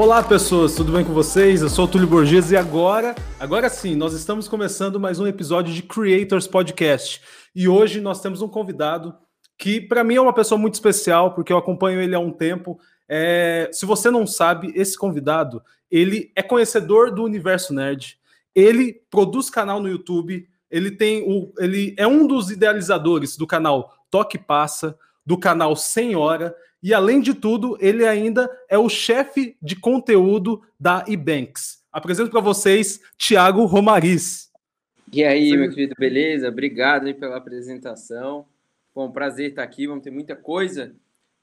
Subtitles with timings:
[0.00, 1.60] Olá pessoas, tudo bem com vocês?
[1.60, 5.74] Eu sou o Túlio Borges e agora, agora sim, nós estamos começando mais um episódio
[5.74, 7.20] de Creators Podcast.
[7.54, 9.14] E hoje nós temos um convidado
[9.58, 12.80] que para mim é uma pessoa muito especial, porque eu acompanho ele há um tempo.
[13.06, 18.18] É, se você não sabe, esse convidado, ele é conhecedor do universo nerd.
[18.54, 23.92] Ele produz canal no YouTube, ele tem o, ele é um dos idealizadores do canal
[24.10, 29.76] Toque Passa, do canal Senhora e além de tudo, ele ainda é o chefe de
[29.76, 31.82] conteúdo da Ebanks.
[31.92, 34.50] Apresento para vocês Tiago Romariz.
[35.12, 36.48] E aí, meu querido, beleza?
[36.48, 38.46] Obrigado aí pela apresentação.
[38.94, 39.86] Bom, prazer estar aqui.
[39.86, 40.94] Vamos ter muita coisa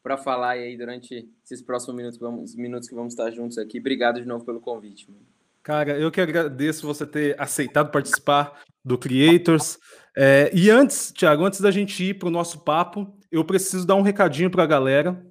[0.01, 3.79] para falar aí durante esses próximos minutos, vamos, minutos que vamos estar juntos aqui.
[3.79, 5.11] Obrigado de novo pelo convite.
[5.11, 5.25] Mano.
[5.61, 9.77] Cara, eu que agradeço você ter aceitado participar do Creators.
[10.15, 13.95] É, e antes, Tiago, antes da gente ir para o nosso papo, eu preciso dar
[13.95, 15.25] um recadinho para a galera,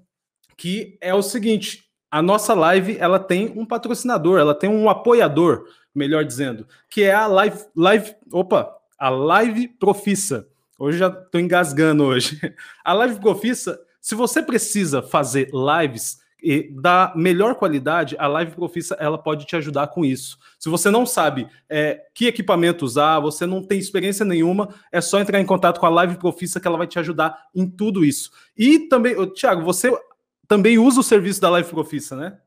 [0.57, 5.67] que é o seguinte: a nossa live ela tem um patrocinador, ela tem um apoiador,
[5.95, 10.49] melhor dizendo, que é a Live, live opa, a Live Profissa.
[10.79, 12.39] Hoje já estou engasgando hoje.
[12.85, 18.95] A Live Profissa, se você precisa fazer lives e da melhor qualidade, a Live Profissa
[19.01, 20.39] ela pode te ajudar com isso.
[20.61, 25.19] Se você não sabe é, que equipamento usar, você não tem experiência nenhuma, é só
[25.19, 28.31] entrar em contato com a Live Profissa que ela vai te ajudar em tudo isso.
[28.57, 29.91] E também, Thiago, você
[30.47, 32.39] também usa o serviço da Live Profissa, né?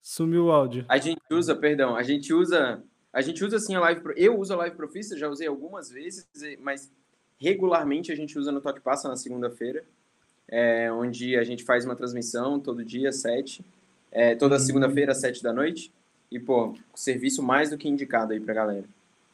[0.00, 0.84] Sumiu o áudio.
[0.88, 2.84] A gente usa, perdão, a gente usa,
[3.16, 6.28] a gente usa assim a Live, eu uso a Live Profissa, já usei algumas vezes,
[6.60, 6.92] mas
[7.40, 9.82] regularmente a gente usa no Toque Passa na segunda-feira,
[10.46, 13.64] é, onde a gente faz uma transmissão todo dia, sete,
[14.12, 14.60] é, toda uhum.
[14.60, 15.90] segunda-feira, sete da noite,
[16.30, 18.84] e, pô, serviço mais do que indicado aí pra galera.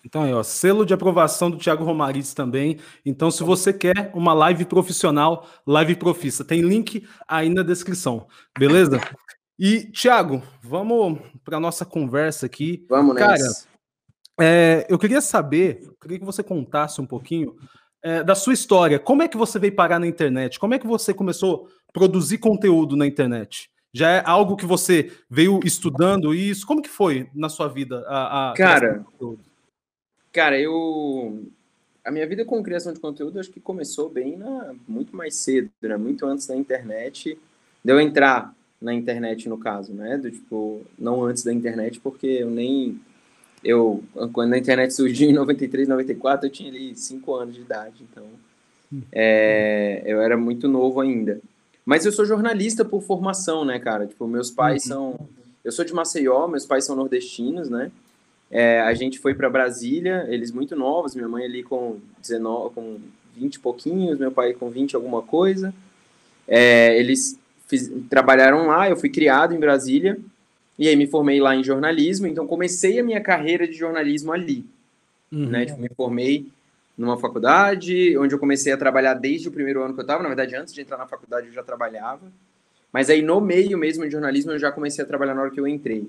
[0.04, 2.78] Então, aí, ó, selo de aprovação do Thiago Romariz também.
[3.04, 9.00] Então, se você quer uma live profissional, live profissa, tem link aí na descrição, beleza?
[9.58, 12.86] E, Thiago, vamos para nossa conversa aqui.
[12.88, 13.71] Vamos Cara, nessa.
[14.40, 17.56] É, eu queria saber, eu queria que você contasse um pouquinho
[18.02, 18.98] é, da sua história.
[18.98, 20.58] Como é que você veio parar na internet?
[20.58, 23.70] Como é que você começou a produzir conteúdo na internet?
[23.94, 26.66] Já é algo que você veio estudando isso?
[26.66, 28.04] Como que foi na sua vida?
[28.08, 29.04] A, a Cara,
[30.32, 31.44] Cara, eu.
[32.02, 34.74] A minha vida com criação de conteúdo acho que começou bem na...
[34.88, 35.96] muito mais cedo, né?
[35.96, 37.38] Muito antes da internet.
[37.84, 40.16] De eu entrar na internet, no caso, né?
[40.16, 42.98] Do tipo, não antes da internet, porque eu nem.
[43.64, 44.02] Eu,
[44.32, 48.24] quando a internet surgiu em 93, 94, eu tinha ali 5 anos de idade, então.
[49.10, 51.40] É, eu era muito novo ainda.
[51.84, 54.06] Mas eu sou jornalista por formação, né, cara?
[54.06, 54.88] Tipo, meus pais uhum.
[54.88, 55.28] são.
[55.64, 57.90] Eu sou de Maceió, meus pais são nordestinos, né?
[58.50, 62.98] É, a gente foi para Brasília, eles muito novos, minha mãe ali com 19, com
[63.34, 65.72] 20 e pouquinhos, meu pai com 20 alguma coisa.
[66.46, 70.18] É, eles fiz, trabalharam lá, eu fui criado em Brasília,
[70.78, 74.64] e aí me formei lá em jornalismo, então comecei a minha carreira de jornalismo ali.
[75.30, 75.46] Uhum.
[75.46, 75.66] Né?
[75.66, 76.46] Tipo, me formei
[76.96, 80.28] numa faculdade, onde eu comecei a trabalhar desde o primeiro ano que eu estava, na
[80.28, 82.30] verdade, antes de entrar na faculdade eu já trabalhava.
[82.92, 85.58] Mas aí no meio mesmo de jornalismo eu já comecei a trabalhar na hora que
[85.58, 86.08] eu entrei.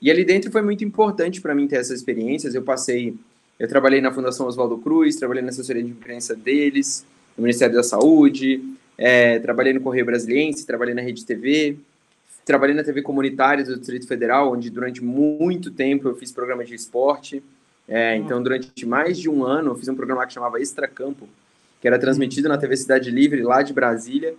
[0.00, 2.54] E ali dentro foi muito importante para mim ter essas experiências.
[2.54, 3.14] Eu passei,
[3.58, 7.04] eu trabalhei na Fundação Oswaldo Cruz, trabalhei na assessoria de imprensa deles,
[7.36, 8.62] no Ministério da Saúde,
[8.96, 11.76] é, trabalhei no Correio Brasiliense, trabalhei na Rede TV,
[12.44, 16.74] trabalhei na TV comunitária do Distrito Federal, onde durante muito tempo eu fiz programa de
[16.74, 17.42] esporte.
[17.88, 21.28] É, então, durante mais de um ano, eu fiz um programa que chamava Extra Campo,
[21.80, 24.34] que era transmitido na TV Cidade Livre, lá de Brasília,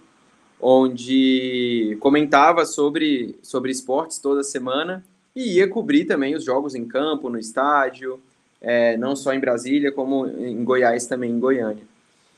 [0.60, 5.04] onde comentava sobre, sobre esportes toda semana
[5.36, 8.20] e ia cobrir também os jogos em campo, no estádio,
[8.62, 11.84] é, não só em Brasília, como em Goiás também, em Goiânia.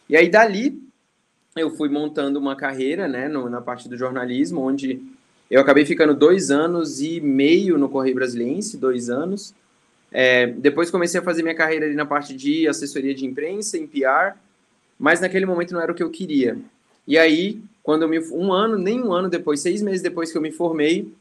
[0.10, 0.82] E aí dali
[1.56, 5.02] eu fui montando uma carreira né, no, na parte do jornalismo, onde
[5.50, 9.54] eu acabei ficando dois anos e meio no Correio Brasiliense, dois anos.
[10.12, 13.86] É, depois comecei a fazer minha carreira ali na parte de assessoria de imprensa, em
[13.86, 14.38] PR,
[14.98, 16.58] mas naquele momento não era o que eu queria.
[17.08, 20.38] E aí, quando eu me, um ano, nem um ano depois, seis meses depois que
[20.38, 21.14] eu me formei,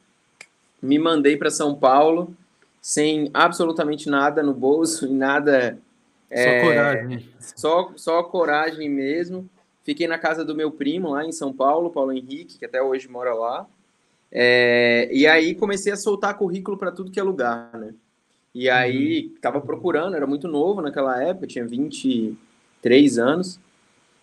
[0.81, 2.35] me mandei para São Paulo
[2.81, 5.79] sem absolutamente nada no bolso e nada.
[6.31, 7.29] Só é, coragem.
[7.41, 9.49] Só, só coragem mesmo.
[9.82, 13.09] Fiquei na casa do meu primo lá em São Paulo, Paulo Henrique, que até hoje
[13.09, 13.67] mora lá.
[14.37, 17.95] É, e aí comecei a soltar currículo para tudo que é lugar, né?
[18.53, 19.67] E aí estava uhum.
[19.67, 23.61] procurando, era muito novo naquela época, tinha 23 anos,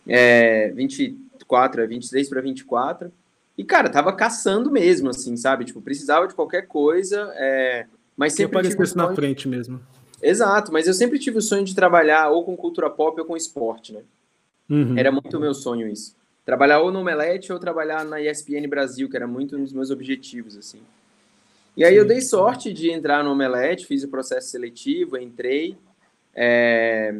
[0.05, 3.11] é, 24, 23 para 24.
[3.57, 5.65] E, cara, tava caçando mesmo, assim, sabe?
[5.65, 7.85] Tipo, precisava de qualquer coisa, é...
[8.15, 8.59] mas sempre.
[8.59, 9.79] Que aparecesse na frente mesmo.
[10.21, 13.35] Exato, mas eu sempre tive o sonho de trabalhar ou com cultura pop ou com
[13.35, 14.01] esporte, né?
[14.69, 14.97] Uhum.
[14.97, 16.15] Era muito meu sonho isso.
[16.45, 19.91] Trabalhar ou no Omelete ou trabalhar na ESPN Brasil, que era muito um dos meus
[19.91, 20.81] objetivos, assim.
[21.77, 25.77] E aí eu dei sorte de entrar no Omelete, fiz o processo seletivo, entrei,
[26.35, 27.15] é...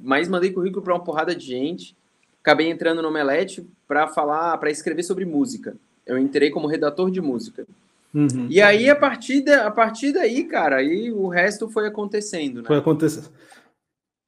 [0.00, 1.96] mas mandei currículo para uma porrada de gente.
[2.40, 5.76] Acabei entrando no Omelete para falar, para escrever sobre música.
[6.06, 7.66] Eu entrei como redator de música.
[8.14, 8.46] Uhum.
[8.48, 12.66] E aí, a partir, da, a partir daí, cara, aí o resto foi acontecendo, né?
[12.66, 13.28] Foi acontecendo.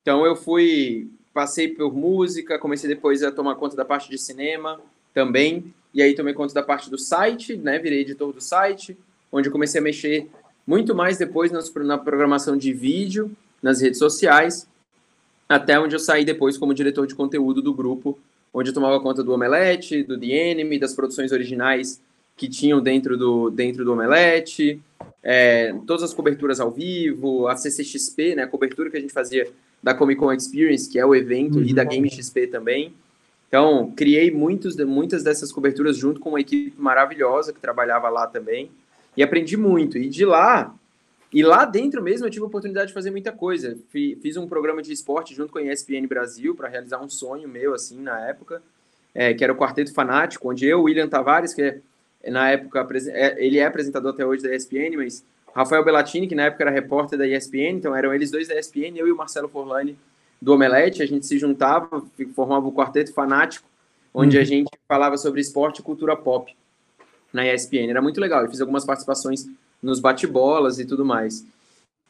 [0.03, 4.81] Então eu fui, passei por música, comecei depois a tomar conta da parte de cinema
[5.15, 7.79] também, e aí tomei conta da parte do site, né?
[7.79, 8.97] Virei editor do site,
[9.33, 10.29] onde eu comecei a mexer
[10.67, 13.31] muito mais depois na programação de vídeo,
[13.63, 14.69] nas redes sociais,
[15.49, 18.19] até onde eu saí depois como diretor de conteúdo do grupo,
[18.53, 22.01] onde eu tomava conta do Omelete, do The Enemy, das produções originais
[22.37, 24.81] que tinham dentro do, dentro do Omelete,
[25.31, 29.47] é, todas as coberturas ao vivo, a CCXP, né, a cobertura que a gente fazia
[29.83, 31.65] da Comic Con Experience, que é o evento, uhum.
[31.65, 31.89] e da uhum.
[31.91, 32.95] Game XP também.
[33.47, 38.71] Então, criei muitos, muitas dessas coberturas junto com uma equipe maravilhosa que trabalhava lá também,
[39.15, 39.99] e aprendi muito.
[39.99, 40.75] E de lá,
[41.31, 43.77] e lá dentro mesmo eu tive a oportunidade de fazer muita coisa.
[43.91, 47.75] Fiz um programa de esporte junto com a ESPN Brasil para realizar um sonho meu,
[47.75, 48.63] assim, na época,
[49.15, 51.81] é, que era o Quarteto Fanático, onde eu, William Tavares, que é
[52.27, 55.25] na época, é, ele é apresentador até hoje da ESPN, mas
[55.55, 58.97] Rafael Bellatini, que na época era repórter da ESPN, então eram eles dois da ESPN,
[58.97, 59.97] eu e o Marcelo Forlani
[60.41, 62.03] do Omelete, a gente se juntava,
[62.35, 63.67] formava o um quarteto fanático,
[64.15, 64.43] onde uhum.
[64.43, 66.55] a gente falava sobre esporte e cultura pop
[67.33, 67.91] na ESPN.
[67.91, 69.47] Era muito legal, eu fiz algumas participações
[69.83, 71.45] nos bate-bolas e tudo mais.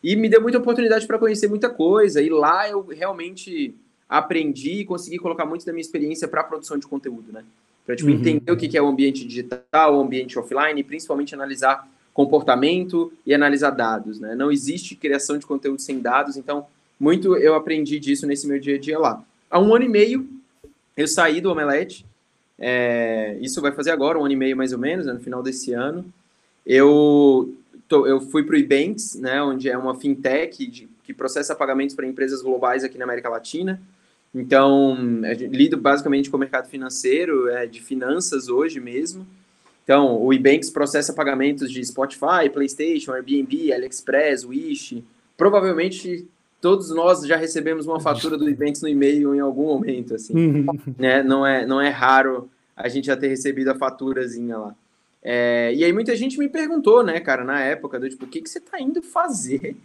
[0.02, 3.74] E me deu muita oportunidade para conhecer muita coisa, e lá eu realmente
[4.08, 7.44] aprendi e consegui colocar muito da minha experiência para a produção de conteúdo, né?
[7.88, 8.16] Para tipo, uhum.
[8.16, 13.32] entender o que é o ambiente digital, o ambiente offline, e principalmente analisar comportamento e
[13.32, 14.20] analisar dados.
[14.20, 14.34] Né?
[14.34, 16.66] Não existe criação de conteúdo sem dados, então
[17.00, 19.24] muito eu aprendi disso nesse meu dia a dia lá.
[19.50, 20.28] Há um ano e meio
[20.98, 22.04] eu saí do Omelete,
[22.58, 25.42] é, isso vai fazer agora, um ano e meio mais ou menos, né, no final
[25.42, 26.04] desse ano.
[26.66, 27.54] Eu,
[27.88, 31.96] tô, eu fui para o Ebanks, né, onde é uma fintech de, que processa pagamentos
[31.96, 33.80] para empresas globais aqui na América Latina.
[34.34, 34.96] Então,
[35.50, 39.26] lido basicamente com o mercado financeiro, é, de finanças hoje mesmo.
[39.84, 45.02] Então, o Ebanks processa pagamentos de Spotify, PlayStation, Airbnb, AliExpress, Wish.
[45.36, 46.26] Provavelmente
[46.60, 50.34] todos nós já recebemos uma fatura do Ebanks no e-mail em algum momento, assim.
[50.34, 50.66] Uhum.
[50.98, 51.22] né?
[51.22, 54.74] Não é não é raro a gente já ter recebido a faturazinha lá.
[55.22, 58.40] É, e aí muita gente me perguntou, né, cara, na época, do tipo, o que,
[58.40, 59.76] que você está indo fazer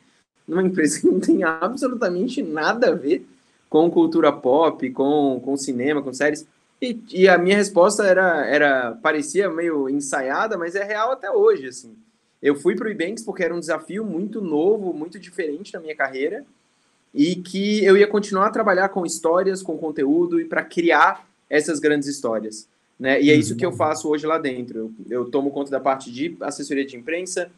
[0.47, 3.25] numa empresa que não tem absolutamente nada a ver
[3.73, 6.45] com cultura pop, com, com cinema, com séries.
[6.79, 11.69] E, e, a minha resposta era, era parecia meio ensaiada, mas é real até hoje,
[11.69, 11.95] assim.
[12.39, 15.95] Eu fui para o Ebanks porque era um desafio muito novo, muito diferente na minha
[15.95, 16.45] carreira
[17.15, 21.79] e que eu ia continuar a trabalhar com histórias, com conteúdo e para criar essas
[21.79, 22.67] grandes histórias.
[22.99, 23.23] Né?
[23.23, 24.93] E é isso que eu faço hoje lá dentro.
[25.09, 27.49] Eu, eu tomo conta da parte de assessoria de imprensa,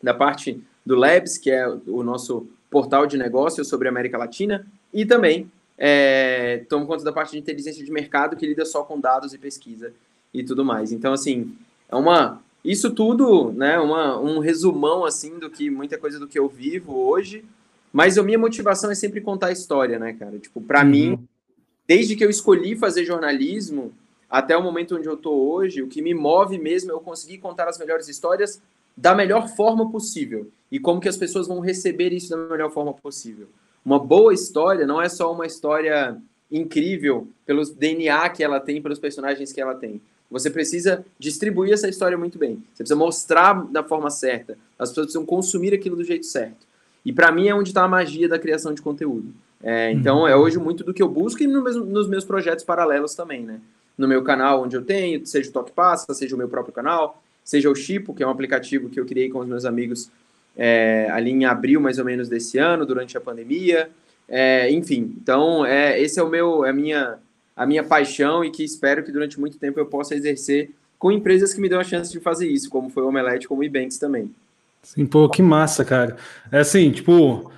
[0.00, 4.64] da parte do Labs, que é o nosso portal de negócios sobre a América Latina,
[4.92, 9.00] e também é, tomo conta da parte de inteligência de mercado que lida só com
[9.00, 9.92] dados e pesquisa
[10.34, 10.92] e tudo mais.
[10.92, 11.54] Então, assim,
[11.88, 12.42] é uma.
[12.64, 13.78] Isso tudo, né?
[13.78, 17.44] Uma, um resumão assim do que muita coisa do que eu vivo hoje.
[17.92, 20.38] Mas a minha motivação é sempre contar a história, né, cara?
[20.38, 20.90] Tipo, para uhum.
[20.90, 21.28] mim,
[21.86, 23.92] desde que eu escolhi fazer jornalismo
[24.28, 27.38] até o momento onde eu tô hoje, o que me move mesmo é eu conseguir
[27.38, 28.60] contar as melhores histórias
[28.94, 32.92] da melhor forma possível e como que as pessoas vão receber isso da melhor forma
[32.92, 33.48] possível.
[33.88, 36.20] Uma boa história não é só uma história
[36.52, 39.98] incrível pelo DNA que ela tem, pelos personagens que ela tem.
[40.30, 42.62] Você precisa distribuir essa história muito bem.
[42.74, 44.58] Você precisa mostrar da forma certa.
[44.78, 46.66] As pessoas precisam consumir aquilo do jeito certo.
[47.02, 49.32] E para mim é onde está a magia da criação de conteúdo.
[49.62, 52.66] É, então é hoje muito do que eu busco e no mesmo, nos meus projetos
[52.66, 53.58] paralelos também, né?
[53.96, 57.22] No meu canal onde eu tenho, seja o Toque Passa, seja o meu próprio canal,
[57.42, 60.10] seja o Chipo, que é um aplicativo que eu criei com os meus amigos
[60.58, 63.88] é, ali em abril mais ou menos desse ano, durante a pandemia.
[64.28, 67.18] É, enfim, então é, esse é o meu, é a minha,
[67.56, 71.54] a minha paixão e que espero que durante muito tempo eu possa exercer com empresas
[71.54, 73.98] que me dão a chance de fazer isso, como foi o Omelete, como o Ebanks
[73.98, 74.34] também.
[74.82, 76.16] Sim, pô, que massa, cara.
[76.50, 77.50] É assim, tipo,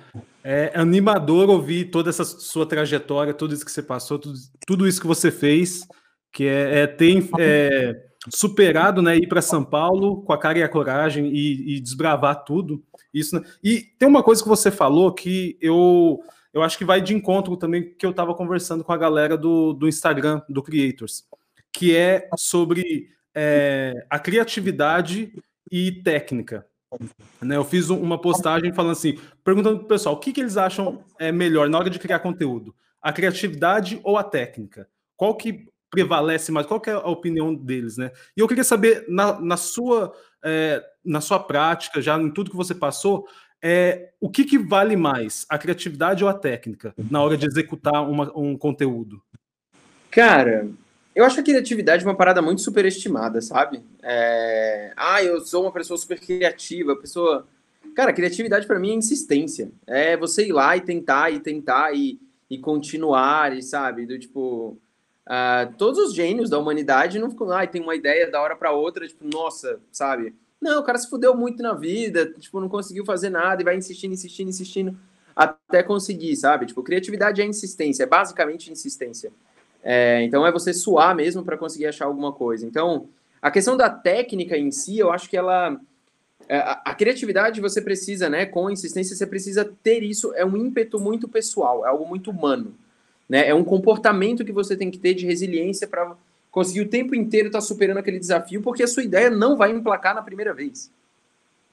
[0.43, 5.01] é animador ouvir toda essa sua trajetória, tudo isso que você passou, tudo, tudo isso
[5.01, 5.87] que você fez,
[6.31, 6.97] que é, é
[7.39, 11.79] é, superado, né, ir para São Paulo com a cara e a coragem e, e
[11.79, 12.83] desbravar tudo.
[13.13, 13.45] Isso, né?
[13.63, 16.19] E tem uma coisa que você falou que eu
[16.53, 19.71] eu acho que vai de encontro também que eu estava conversando com a galera do,
[19.71, 21.25] do Instagram, do Creators,
[21.71, 25.33] que é sobre é, a criatividade
[25.71, 26.65] e técnica.
[27.41, 30.57] Né, eu fiz uma postagem falando assim, perguntando para o pessoal o que, que eles
[30.57, 32.75] acham é melhor na hora de criar conteúdo.
[33.01, 34.87] a criatividade ou a técnica?
[35.15, 36.67] Qual que prevalece mais?
[36.67, 38.11] Qual que é a opinião deles, né?
[38.35, 40.13] E eu queria saber, na, na sua,
[40.43, 43.27] é, na sua prática, já em tudo que você passou,
[43.61, 48.07] é, o que, que vale mais, a criatividade ou a técnica, na hora de executar
[48.09, 49.21] uma, um conteúdo?
[50.09, 50.67] Cara,
[51.15, 53.83] eu acho a criatividade uma parada muito superestimada, sabe?
[54.01, 54.93] É...
[54.95, 57.45] Ah, eu sou uma pessoa super criativa, pessoa.
[57.95, 59.71] Cara, criatividade para mim é insistência.
[59.85, 62.19] É você ir lá e tentar, e tentar, e,
[62.49, 64.05] e continuar, e sabe?
[64.05, 64.77] Do tipo.
[65.27, 68.41] Uh, todos os gênios da humanidade não ficam lá ah, e tem uma ideia da
[68.41, 70.35] hora para outra, tipo, nossa, sabe?
[70.59, 73.75] Não, o cara se fudeu muito na vida, tipo, não conseguiu fazer nada e vai
[73.75, 74.97] insistindo, insistindo, insistindo
[75.35, 76.65] até conseguir, sabe?
[76.65, 79.31] Tipo, criatividade é insistência, é basicamente insistência.
[79.83, 82.65] É, então é você suar mesmo para conseguir achar alguma coisa.
[82.65, 83.07] Então,
[83.41, 85.79] a questão da técnica em si, eu acho que ela.
[86.47, 88.45] É, a, criatividade você precisa, né?
[88.45, 90.33] Com insistência, você precisa ter isso.
[90.35, 92.75] É um ímpeto muito pessoal, é algo muito humano.
[93.31, 93.47] Né?
[93.47, 96.17] É um comportamento que você tem que ter de resiliência para
[96.51, 99.71] conseguir o tempo inteiro estar tá superando aquele desafio, porque a sua ideia não vai
[99.71, 100.91] emplacar na primeira vez.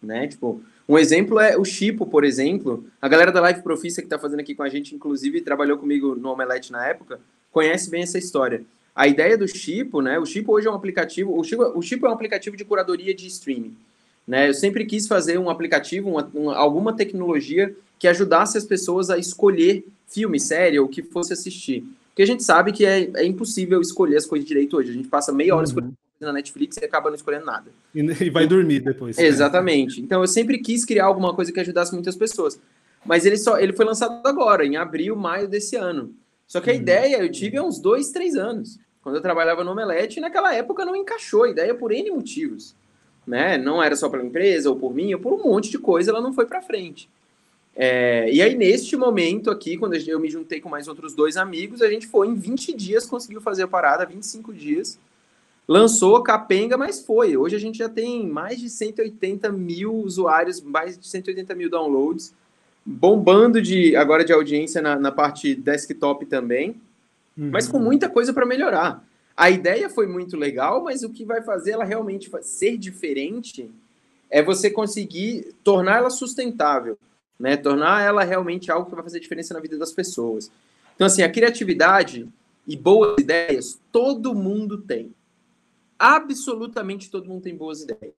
[0.01, 0.29] Né?
[0.29, 2.87] Tipo, um exemplo é o Chipo, por exemplo.
[3.03, 6.15] A galera da Live Profícia que está fazendo aqui com a gente, inclusive, trabalhou comigo
[6.15, 7.19] no Omelete na época
[7.51, 8.63] conhece bem essa história.
[8.95, 10.17] A ideia do Chipo, né?
[10.17, 11.37] O Chipo hoje é um aplicativo.
[11.37, 13.77] O Chipo, o Chipo é um aplicativo de curadoria de streaming.
[14.25, 14.49] Né?
[14.49, 19.19] Eu sempre quis fazer um aplicativo, uma, uma, alguma tecnologia que ajudasse as pessoas a
[19.19, 21.85] escolher filme, série ou o que fosse assistir.
[22.09, 24.91] Porque a gente sabe que é, é impossível escolher as coisas direito hoje.
[24.91, 25.69] A gente passa meia hora uhum.
[25.69, 27.71] escolhendo na Netflix e acaba não escolhendo nada.
[27.95, 29.19] E vai dormir depois.
[29.19, 30.01] Exatamente.
[30.01, 32.59] Então eu sempre quis criar alguma coisa que ajudasse muitas pessoas.
[33.05, 36.13] Mas ele só ele foi lançado agora, em abril, maio desse ano.
[36.47, 36.81] Só que a uhum.
[36.81, 40.55] ideia eu tive há uns dois, três anos, quando eu trabalhava no Omelete, e naquela
[40.55, 42.75] época não encaixou a ideia por N motivos.
[43.27, 43.59] Né?
[43.59, 46.21] Não era só pela empresa, ou por mim, ou por um monte de coisa, ela
[46.21, 47.09] não foi para frente.
[47.81, 51.81] É, e aí, neste momento aqui, quando eu me juntei com mais outros dois amigos,
[51.81, 54.99] a gente foi em 20 dias, conseguiu fazer a parada, 25 dias.
[55.67, 57.37] Lançou capenga, mas foi.
[57.37, 62.35] Hoje a gente já tem mais de 180 mil usuários, mais de 180 mil downloads
[62.91, 66.81] bombando de agora de audiência na, na parte desktop também,
[67.37, 67.51] uhum.
[67.53, 69.07] mas com muita coisa para melhorar.
[69.37, 73.71] A ideia foi muito legal, mas o que vai fazer ela realmente ser diferente
[74.31, 76.99] é você conseguir tornar ela sustentável,
[77.39, 77.57] né?
[77.57, 80.51] Tornar ela realmente algo que vai fazer diferença na vida das pessoas.
[80.95, 82.29] Então, assim, a criatividade
[82.67, 85.15] e boas ideias, todo mundo tem.
[85.99, 88.15] Absolutamente todo mundo tem boas ideias.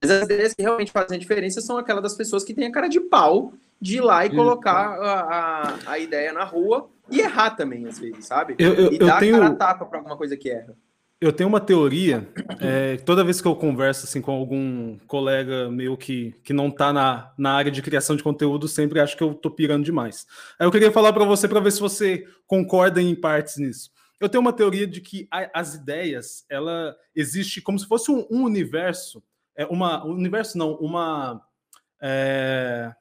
[0.00, 2.72] Mas as ideias que realmente fazem a diferença são aquelas das pessoas que têm a
[2.72, 7.20] cara de pau de ir lá e colocar a, a, a, ideia na rua e
[7.20, 8.54] errar também, às vezes, sabe?
[8.58, 9.38] Eu, eu, e dar eu tenho...
[9.38, 10.76] cara tapa para alguma coisa que erra.
[11.20, 12.26] Eu tenho uma teoria,
[12.60, 16.94] é, toda vez que eu converso assim, com algum colega meu que, que não está
[16.94, 20.26] na, na área de criação de conteúdo, sempre acho que eu estou pirando demais.
[20.58, 23.90] Aí eu queria falar para você para ver se você concorda em partes nisso.
[24.18, 28.26] Eu tenho uma teoria de que a, as ideias, ela existe como se fosse um,
[28.30, 29.22] um universo,
[29.54, 31.38] é uma um universo não, uma
[32.00, 32.94] é,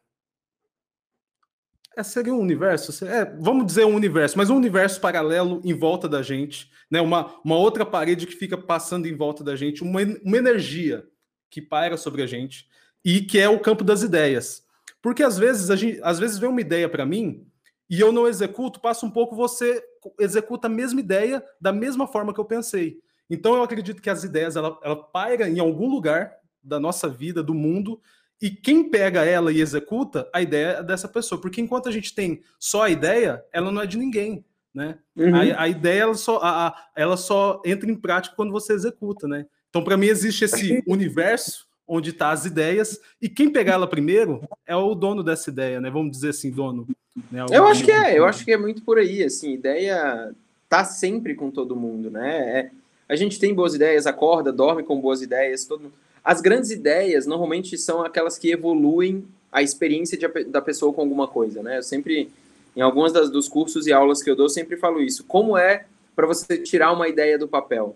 [2.00, 6.08] é, seria um universo, é, vamos dizer um universo, mas um universo paralelo em volta
[6.08, 7.02] da gente, né?
[7.02, 11.06] Uma, uma outra parede que fica passando em volta da gente, uma, uma energia
[11.50, 12.68] que paira sobre a gente
[13.04, 14.64] e que é o campo das ideias.
[15.02, 17.46] Porque às vezes a gente, às vezes vem uma ideia para mim
[17.90, 19.84] e eu não executo, passa um pouco você
[20.20, 23.00] executa a mesma ideia da mesma forma que eu pensei.
[23.30, 27.44] Então eu acredito que as ideias ela, ela paira em algum lugar da nossa vida,
[27.44, 28.02] do mundo,
[28.42, 31.40] e quem pega ela e executa, a ideia é dessa pessoa.
[31.42, 34.46] Porque enquanto a gente tem só a ideia, ela não é de ninguém.
[34.74, 34.98] Né?
[35.16, 35.36] Uhum.
[35.36, 39.28] A, a, ideia ela só, a, ela só entra em prática quando você executa.
[39.28, 39.46] Né?
[39.70, 44.48] Então, para mim, existe esse universo onde está as ideias, e quem pegar ela primeiro
[44.68, 45.90] é o dono dessa ideia, né?
[45.90, 46.88] Vamos dizer assim, dono.
[47.32, 47.44] Né?
[47.52, 50.32] Eu acho que é, eu acho que é muito por aí, assim, ideia
[50.70, 52.60] tá sempre com todo mundo, né?
[52.60, 52.72] É,
[53.10, 57.26] a gente tem boas ideias, acorda, dorme com boas ideias, todo mundo as grandes ideias
[57.26, 61.80] normalmente são aquelas que evoluem a experiência de, da pessoa com alguma coisa, né?
[61.80, 62.30] Eu sempre,
[62.76, 65.24] em alguns das, dos cursos e aulas que eu dou, sempre falo isso.
[65.24, 65.86] Como é
[66.16, 67.96] para você tirar uma ideia do papel?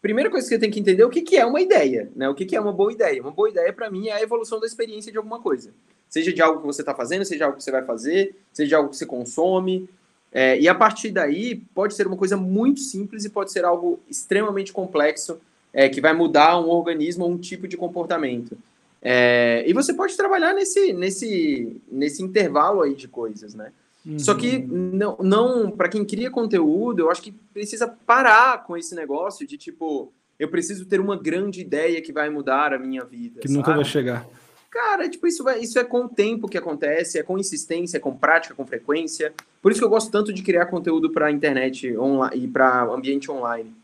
[0.00, 2.28] Primeira coisa que você tem que entender é o que, que é uma ideia, né?
[2.28, 3.20] O que, que é uma boa ideia?
[3.20, 5.70] Uma boa ideia, para mim, é a evolução da experiência de alguma coisa.
[6.08, 8.90] Seja de algo que você está fazendo, seja algo que você vai fazer, seja algo
[8.90, 9.88] que você consome.
[10.32, 13.98] É, e a partir daí, pode ser uma coisa muito simples e pode ser algo
[14.08, 15.40] extremamente complexo
[15.72, 18.56] é, que vai mudar um organismo ou um tipo de comportamento.
[19.00, 23.72] É, e você pode trabalhar nesse, nesse, nesse intervalo aí de coisas, né?
[24.04, 24.18] Uhum.
[24.18, 28.94] Só que não, não para quem cria conteúdo, eu acho que precisa parar com esse
[28.94, 33.40] negócio de tipo, eu preciso ter uma grande ideia que vai mudar a minha vida.
[33.40, 33.58] Que sabe?
[33.58, 34.26] nunca vai chegar.
[34.70, 38.00] Cara, tipo, isso, vai, isso é com o tempo que acontece, é com insistência, é
[38.00, 39.32] com prática, com frequência.
[39.62, 43.30] Por isso que eu gosto tanto de criar conteúdo para internet online, e para ambiente
[43.30, 43.74] online.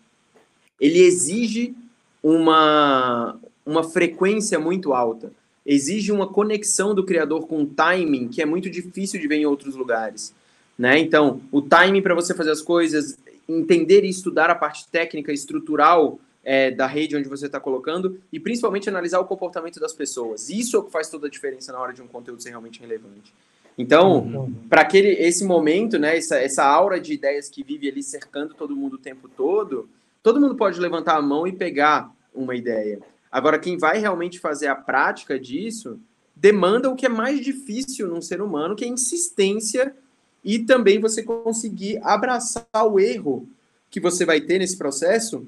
[0.81, 1.75] Ele exige
[2.23, 5.33] uma, uma frequência muito alta.
[5.65, 9.47] Exige uma conexão do criador com o timing que é muito difícil de ver em
[9.47, 10.35] outros lugares.
[10.79, 10.99] Né?
[10.99, 13.17] Então, o timing para você fazer as coisas,
[13.49, 18.39] entender e estudar a parte técnica estrutural é, da rede onde você está colocando e
[18.39, 20.51] principalmente analisar o comportamento das pessoas.
[20.51, 22.81] Isso é o que faz toda a diferença na hora de um conteúdo ser realmente
[22.81, 23.33] relevante.
[23.77, 24.55] Então, uhum.
[24.69, 28.77] para aquele esse momento, né, essa, essa aura de ideias que vive ali cercando todo
[28.77, 29.89] mundo o tempo todo,
[30.25, 32.99] todo mundo pode levantar a mão e pegar uma ideia.
[33.31, 36.01] Agora, quem vai realmente fazer a prática disso
[36.35, 39.95] demanda o que é mais difícil num ser humano, que é insistência
[40.43, 43.47] e também você conseguir abraçar o erro
[43.91, 45.47] que você vai ter nesse processo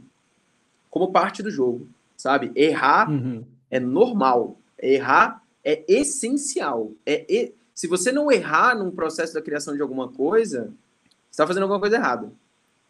[0.91, 2.53] como parte do jogo, sabe?
[2.55, 3.45] Errar uhum.
[3.71, 6.93] é normal, errar é essencial.
[7.05, 11.47] É, é, se você não errar num processo da criação de alguma coisa, você está
[11.47, 12.31] fazendo alguma coisa errada.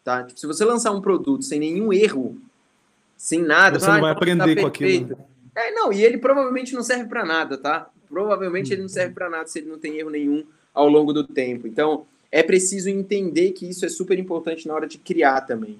[0.07, 0.23] Tá?
[0.23, 2.39] Tipo, se você lançar um produto sem nenhum erro,
[3.17, 5.17] sem nada, você não vai aprender tá com aquilo.
[5.53, 7.89] É, não, e ele provavelmente não serve para nada, tá?
[8.07, 11.25] Provavelmente ele não serve para nada se ele não tem erro nenhum ao longo do
[11.25, 11.67] tempo.
[11.67, 15.77] Então, é preciso entender que isso é super importante na hora de criar também.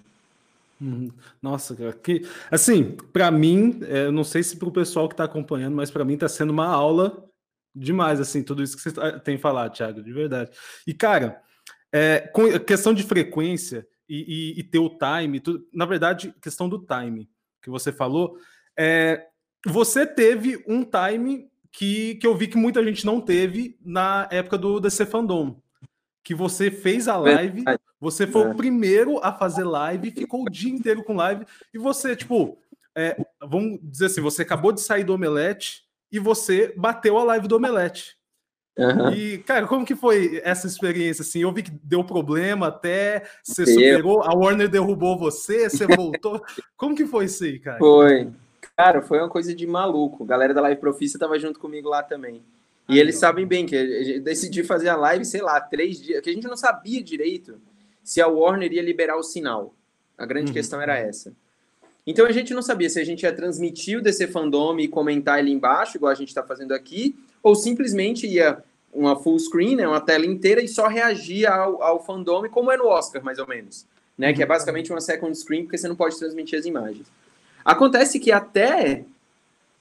[0.82, 1.10] Uhum.
[1.42, 5.24] Nossa, que assim, para mim, é, eu não sei se para o pessoal que está
[5.24, 7.26] acompanhando, mas para mim está sendo uma aula
[7.74, 10.52] demais, assim, tudo isso que você tá, tem falado, Thiago, de verdade.
[10.86, 11.42] E cara,
[11.94, 16.34] é, com a questão de frequência e, e, e ter o time, tudo, na verdade,
[16.42, 17.30] questão do time
[17.62, 18.38] que você falou,
[18.78, 19.28] é,
[19.66, 24.58] você teve um time que, que eu vi que muita gente não teve na época
[24.58, 25.62] do DC Fandom
[26.28, 27.64] que você fez a live,
[28.02, 28.50] você foi é.
[28.50, 32.58] o primeiro a fazer live, ficou o dia inteiro com live, e você, tipo,
[32.94, 37.48] é, vamos dizer assim, você acabou de sair do Omelete e você bateu a live
[37.48, 38.18] do Omelete.
[38.78, 39.12] Uhum.
[39.12, 41.24] E, cara, como que foi essa experiência?
[41.24, 43.74] Assim, eu vi que deu problema até, você deu.
[43.74, 46.42] superou, a Warner derrubou você, você voltou.
[46.76, 47.80] como que foi isso aí, cara?
[47.80, 48.30] Foi.
[48.76, 50.24] Cara, foi uma coisa de maluco.
[50.24, 52.44] A galera da Live Profissa tava junto comigo lá também.
[52.88, 56.30] E eles sabem bem que eu decidi fazer a live, sei lá, três dias, que
[56.30, 57.60] a gente não sabia direito
[58.02, 59.74] se a Warner ia liberar o sinal.
[60.18, 60.54] A grande uhum.
[60.54, 61.34] questão era essa.
[62.06, 65.40] Então a gente não sabia se a gente ia transmitir o DC Fandom e comentar
[65.40, 69.88] ele embaixo, igual a gente está fazendo aqui, ou simplesmente ia uma full screen, né,
[69.88, 73.48] uma tela inteira, e só reagir ao, ao fandom, como é no Oscar, mais ou
[73.48, 73.86] menos.
[74.18, 74.50] Né, que é uhum.
[74.50, 77.06] basicamente uma second screen, porque você não pode transmitir as imagens.
[77.64, 79.06] Acontece que até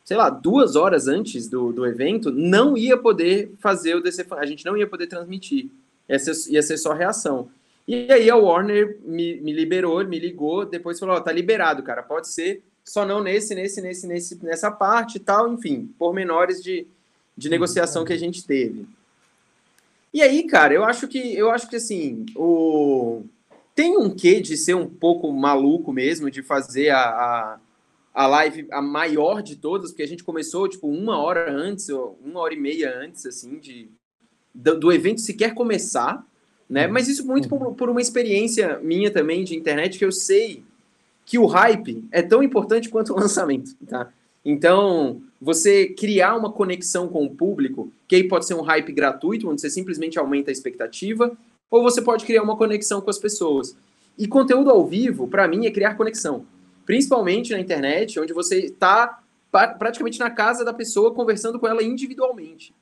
[0.07, 4.47] sei lá, duas horas antes do, do evento, não ia poder fazer o DC, a
[4.47, 5.69] gente não ia poder transmitir.
[6.09, 7.49] Ia ser, ia ser só reação.
[7.89, 12.05] E aí a Warner me, me liberou, me ligou, depois falou, ó, tá liberado, cara,
[12.05, 16.87] pode ser, só não nesse, nesse, nesse, nesse nessa parte e tal, enfim, pormenores de,
[17.37, 18.87] de negociação que a gente teve.
[20.13, 23.23] E aí, cara, eu acho que eu acho que assim, o
[23.75, 27.59] tem um quê de ser um pouco maluco mesmo, de fazer a, a
[28.17, 32.19] a live a maior de todas, porque a gente começou tipo uma hora antes, ou
[32.25, 33.91] uma hora e meia antes, assim, de
[34.55, 36.27] do, do evento sequer começar,
[36.69, 36.87] né?
[36.87, 36.95] Uhum.
[36.95, 40.65] Mas isso muito por, por, uma experiência minha também de internet, que eu sei
[41.27, 44.11] que o hype é tão importante quanto o lançamento, tá?
[44.49, 49.51] Então, você criar uma conexão com o público, que aí pode ser um hype gratuito,
[49.51, 51.37] onde você simplesmente aumenta a expectativa,
[51.71, 53.77] ou você pode criar uma conexão com as pessoas.
[54.17, 56.47] E conteúdo ao vivo, para mim, é criar conexão
[56.87, 59.21] principalmente na internet, onde você está
[59.79, 62.73] praticamente na casa da pessoa conversando com ela individualmente,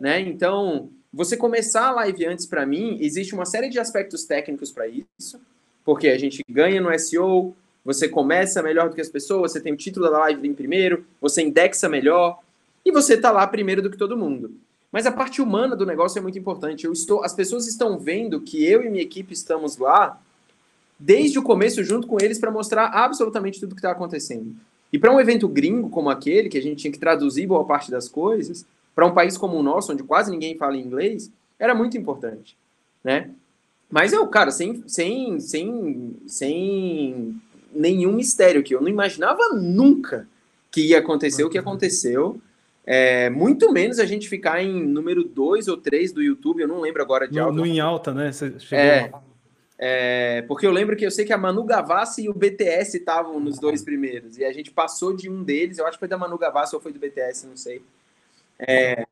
[0.00, 0.18] né?
[0.18, 4.86] Então, você começar a live antes para mim, existe uma série de aspectos técnicos para
[4.88, 5.38] isso,
[5.84, 9.72] porque a gente ganha no SEO, você começa melhor do que as pessoas, você tem
[9.72, 12.38] o título da live em primeiro, você indexa melhor
[12.84, 14.52] e você está lá primeiro do que todo mundo.
[14.92, 16.84] Mas a parte humana do negócio é muito importante.
[16.84, 20.20] Eu estou, as pessoas estão vendo que eu e minha equipe estamos lá
[20.98, 24.54] desde o começo junto com eles para mostrar absolutamente tudo que está acontecendo.
[24.92, 27.90] E para um evento gringo como aquele, que a gente tinha que traduzir boa parte
[27.90, 31.96] das coisas, para um país como o nosso, onde quase ninguém fala inglês, era muito
[31.96, 32.56] importante,
[33.02, 33.30] né?
[33.88, 37.40] Mas eu, cara, sem, sem, sem, sem
[37.72, 40.28] nenhum mistério que eu não imaginava nunca
[40.70, 42.40] que ia acontecer o que aconteceu.
[42.86, 46.80] É, muito menos a gente ficar em número 2 ou 3 do YouTube, eu não
[46.80, 47.38] lembro agora de.
[47.38, 48.30] No, no em alta, né?
[48.72, 49.10] É,
[49.78, 53.38] é, porque eu lembro que eu sei que a Manu Gavassi e o BTS estavam
[53.38, 54.38] nos dois primeiros.
[54.38, 56.80] E a gente passou de um deles, eu acho que foi da Manu Gavassi ou
[56.80, 57.82] foi do BTS, não sei.
[58.58, 59.06] É,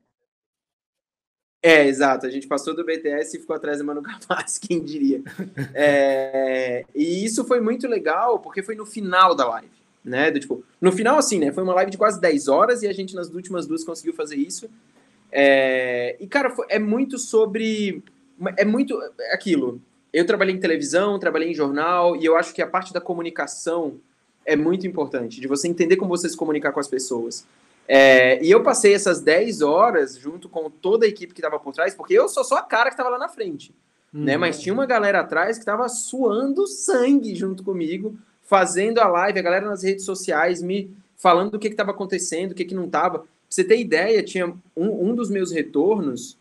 [1.62, 2.26] é exato.
[2.26, 5.22] A gente passou do BTS e ficou atrás da Manu Gavassi, quem diria.
[5.74, 9.70] É, e isso foi muito legal, porque foi no final da live.
[10.04, 10.30] né?
[10.30, 11.52] Do, tipo, no final, assim, né?
[11.52, 14.36] Foi uma live de quase 10 horas e a gente nas últimas duas conseguiu fazer
[14.36, 14.68] isso.
[15.30, 18.02] É, e, cara, foi, é muito sobre.
[18.56, 18.98] É muito
[19.32, 19.80] aquilo.
[20.12, 24.00] Eu trabalhei em televisão, trabalhei em jornal, e eu acho que a parte da comunicação
[24.46, 27.46] é muito importante, de você entender como você se comunicar com as pessoas.
[27.90, 31.72] É, e eu passei essas 10 horas junto com toda a equipe que estava por
[31.72, 33.74] trás, porque eu sou só a cara que estava lá na frente.
[34.12, 34.24] Uhum.
[34.24, 34.36] Né?
[34.36, 39.42] Mas tinha uma galera atrás que estava suando sangue junto comigo, fazendo a live, a
[39.42, 43.20] galera nas redes sociais me falando do que estava acontecendo, o que, que não estava.
[43.20, 44.46] Pra você ter ideia, tinha
[44.76, 46.36] um, um dos meus retornos,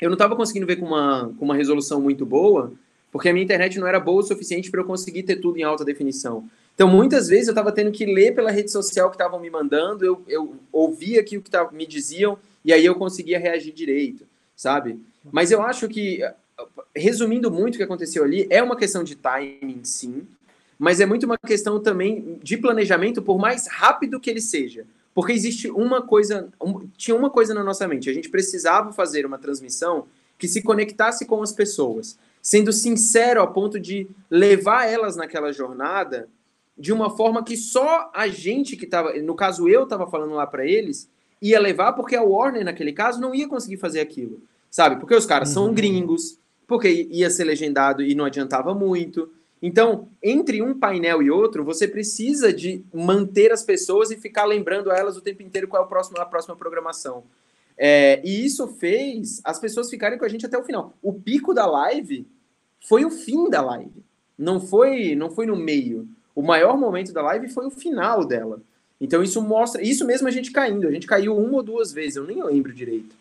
[0.00, 2.72] eu não estava conseguindo ver com uma, com uma resolução muito boa,
[3.10, 5.62] porque a minha internet não era boa o suficiente para eu conseguir ter tudo em
[5.62, 6.48] alta definição.
[6.74, 10.04] Então, muitas vezes eu estava tendo que ler pela rede social que estavam me mandando,
[10.04, 14.26] eu, eu ouvia aqui o que tava, me diziam, e aí eu conseguia reagir direito,
[14.56, 14.98] sabe?
[15.30, 16.20] Mas eu acho que,
[16.94, 20.26] resumindo muito o que aconteceu ali, é uma questão de timing, sim,
[20.76, 24.84] mas é muito uma questão também de planejamento, por mais rápido que ele seja.
[25.14, 29.24] Porque existe uma coisa, um, tinha uma coisa na nossa mente, a gente precisava fazer
[29.24, 30.06] uma transmissão
[30.36, 36.28] que se conectasse com as pessoas, sendo sincero a ponto de levar elas naquela jornada
[36.76, 40.46] de uma forma que só a gente que estava, no caso eu estava falando lá
[40.46, 41.08] para eles,
[41.40, 44.96] ia levar, porque a Warner, naquele caso, não ia conseguir fazer aquilo, sabe?
[44.96, 45.54] Porque os caras uhum.
[45.54, 49.30] são gringos, porque ia ser legendado e não adiantava muito.
[49.62, 54.90] Então, entre um painel e outro, você precisa de manter as pessoas e ficar lembrando
[54.90, 57.24] a elas o tempo inteiro qual é o próximo, a próxima programação.
[57.76, 60.94] É, e isso fez as pessoas ficarem com a gente até o final.
[61.02, 62.26] O pico da live
[62.86, 64.04] foi o fim da live.
[64.36, 66.08] Não foi, não foi no meio.
[66.34, 68.60] O maior momento da live foi o final dela.
[69.00, 70.86] Então isso mostra, isso mesmo a gente caindo.
[70.86, 73.14] A gente caiu uma ou duas vezes, eu nem lembro direito.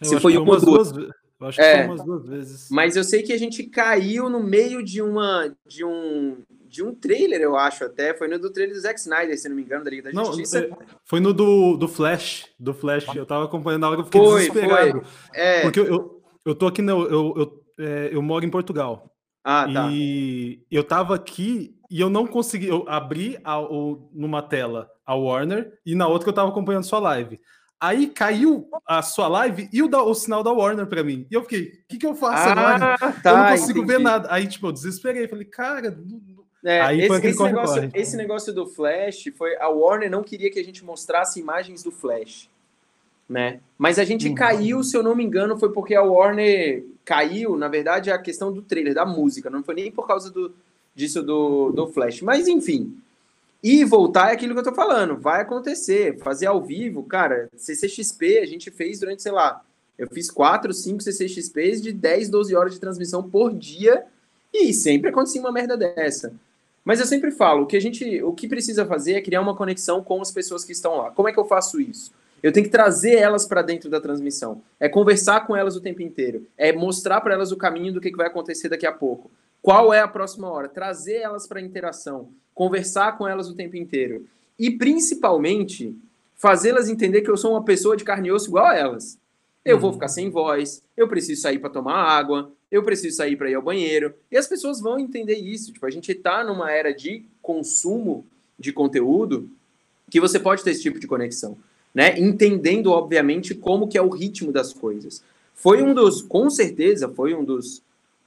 [0.00, 0.92] Eu Se foi uma ou duas.
[0.92, 1.10] duas.
[1.40, 2.68] Eu acho é, que foi umas duas vezes.
[2.70, 6.36] Mas eu sei que a gente caiu no meio de uma de um
[6.70, 8.14] de um trailer, eu acho até.
[8.14, 10.26] Foi no do trailer do Zack Snyder, se não me engano, da Liga da não,
[10.26, 10.60] Justiça.
[10.60, 10.70] É,
[11.04, 12.46] foi no do, do Flash.
[12.58, 13.06] Do Flash.
[13.14, 15.02] Eu tava acompanhando na hora que eu fiquei foi, desesperado.
[15.02, 15.40] Foi.
[15.40, 15.62] É.
[15.62, 19.10] Porque eu, eu, eu tô aqui, no, eu, eu, é, eu moro em Portugal.
[19.42, 19.88] Ah, tá.
[19.90, 22.68] E eu tava aqui e eu não consegui.
[22.68, 27.00] Eu abri a, o, numa tela a Warner e na outra eu tava acompanhando sua
[27.00, 27.40] live.
[27.80, 31.26] Aí caiu a sua live e o, da, o sinal da Warner para mim.
[31.30, 33.12] E eu fiquei, o que, que eu faço ah, agora?
[33.22, 33.92] Tá, eu não consigo entendi.
[33.94, 34.28] ver nada.
[34.30, 35.26] Aí, tipo, eu desesperei.
[35.26, 35.98] Falei, cara.
[36.62, 39.56] É, aí esse, esse negócio, esse negócio do Flash foi.
[39.56, 42.50] A Warner não queria que a gente mostrasse imagens do Flash.
[43.26, 43.60] Né?
[43.78, 44.34] Mas a gente uhum.
[44.34, 48.52] caiu, se eu não me engano, foi porque a Warner caiu, na verdade, a questão
[48.52, 49.48] do trailer, da música.
[49.48, 50.52] Não foi nem por causa do,
[51.00, 52.22] disso do, do Flash.
[52.22, 52.96] Mas enfim.
[53.62, 55.16] E voltar é aquilo que eu tô falando.
[55.16, 56.18] Vai acontecer.
[56.18, 59.62] Fazer ao vivo, cara, CCXP a gente fez durante, sei lá,
[59.98, 64.04] eu fiz 4, 5 CCXPs de 10, 12 horas de transmissão por dia
[64.52, 66.32] e sempre acontecia uma merda dessa.
[66.82, 69.54] Mas eu sempre falo, o que a gente, o que precisa fazer é criar uma
[69.54, 71.10] conexão com as pessoas que estão lá.
[71.10, 72.12] Como é que eu faço isso?
[72.42, 74.62] Eu tenho que trazer elas para dentro da transmissão.
[74.78, 76.46] É conversar com elas o tempo inteiro.
[76.56, 79.30] É mostrar para elas o caminho do que, que vai acontecer daqui a pouco.
[79.62, 80.68] Qual é a próxima hora?
[80.68, 84.26] Trazer elas para interação, conversar com elas o tempo inteiro
[84.58, 85.96] e principalmente
[86.36, 89.18] fazê-las entender que eu sou uma pessoa de carne e osso igual a elas.
[89.64, 89.94] Eu vou uhum.
[89.94, 93.62] ficar sem voz, eu preciso sair para tomar água, eu preciso sair para ir ao
[93.62, 94.14] banheiro.
[94.30, 95.72] E as pessoas vão entender isso.
[95.72, 98.24] Tipo, a gente está numa era de consumo
[98.58, 99.50] de conteúdo
[100.10, 101.58] que você pode ter esse tipo de conexão,
[101.94, 102.18] né?
[102.18, 105.22] Entendendo, obviamente, como que é o ritmo das coisas.
[105.54, 107.82] Foi um dos, com certeza, foi um dos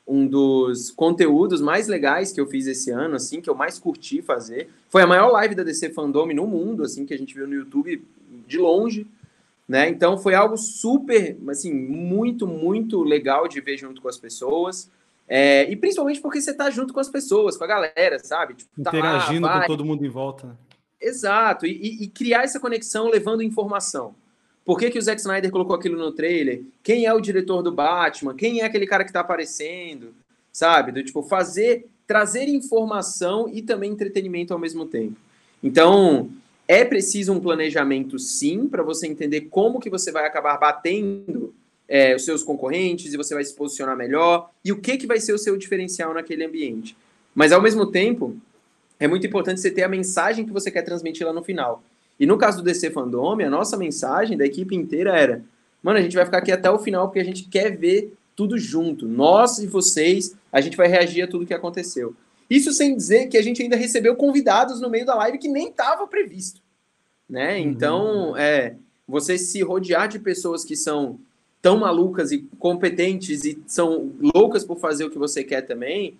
[0.05, 4.21] um dos conteúdos mais legais que eu fiz esse ano, assim, que eu mais curti
[4.21, 4.69] fazer.
[4.89, 7.53] Foi a maior live da DC Fandom no mundo, assim, que a gente viu no
[7.53, 8.05] YouTube
[8.45, 9.07] de longe,
[9.67, 9.89] né?
[9.89, 14.89] Então foi algo super, assim, muito, muito legal de ver junto com as pessoas.
[15.27, 18.55] É, e principalmente porque você tá junto com as pessoas, com a galera, sabe?
[18.55, 20.57] Tipo, tá Interagindo lá, com todo mundo em volta.
[20.99, 24.15] Exato, e, e, criar essa conexão levando informação.
[24.65, 26.63] Por que, que o Zack Snyder colocou aquilo no trailer?
[26.81, 28.33] Quem é o diretor do Batman?
[28.33, 30.13] Quem é aquele cara que está aparecendo?
[30.51, 30.91] Sabe?
[30.91, 35.17] Do tipo, fazer, trazer informação e também entretenimento ao mesmo tempo.
[35.61, 36.29] Então,
[36.67, 41.53] é preciso um planejamento, sim, para você entender como que você vai acabar batendo
[41.87, 45.19] é, os seus concorrentes e você vai se posicionar melhor e o que, que vai
[45.19, 46.95] ser o seu diferencial naquele ambiente.
[47.35, 48.37] Mas, ao mesmo tempo,
[48.99, 51.83] é muito importante você ter a mensagem que você quer transmitir lá no final.
[52.23, 55.43] E no caso do DC Fandome, a nossa mensagem da equipe inteira era:
[55.81, 58.57] mano, a gente vai ficar aqui até o final porque a gente quer ver tudo
[58.57, 59.05] junto.
[59.05, 62.15] Nós e vocês, a gente vai reagir a tudo que aconteceu.
[62.49, 65.67] Isso sem dizer que a gente ainda recebeu convidados no meio da live que nem
[65.67, 66.61] estava previsto.
[67.29, 67.55] Né?
[67.55, 67.61] Uhum.
[67.67, 71.19] Então, é, você se rodear de pessoas que são
[71.61, 76.17] tão malucas e competentes e são loucas por fazer o que você quer também,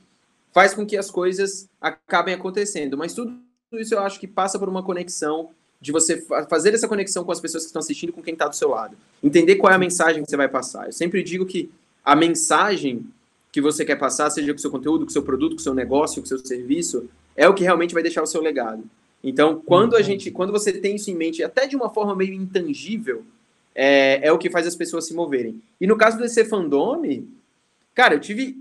[0.52, 2.98] faz com que as coisas acabem acontecendo.
[2.98, 3.40] Mas tudo
[3.72, 5.52] isso eu acho que passa por uma conexão
[5.84, 8.56] de você fazer essa conexão com as pessoas que estão assistindo, com quem está do
[8.56, 8.96] seu lado.
[9.22, 10.86] Entender qual é a mensagem que você vai passar.
[10.86, 11.70] Eu sempre digo que
[12.06, 13.06] a mensagem
[13.52, 15.62] que você quer passar, seja com o seu conteúdo, com o seu produto, com o
[15.62, 18.82] seu negócio, com o seu serviço, é o que realmente vai deixar o seu legado.
[19.22, 20.04] Então, quando a uhum.
[20.06, 23.26] gente, quando você tem isso em mente, até de uma forma meio intangível,
[23.76, 25.62] é, é o que faz as pessoas se moverem.
[25.82, 27.30] E no caso do DC Fandome,
[27.94, 28.56] cara, eu tive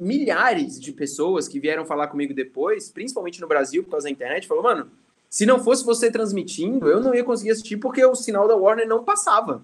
[0.00, 4.48] milhares de pessoas que vieram falar comigo depois, principalmente no Brasil, por causa da internet,
[4.48, 4.90] falou, mano,
[5.36, 8.88] se não fosse você transmitindo, eu não ia conseguir assistir porque o sinal da Warner
[8.88, 9.62] não passava.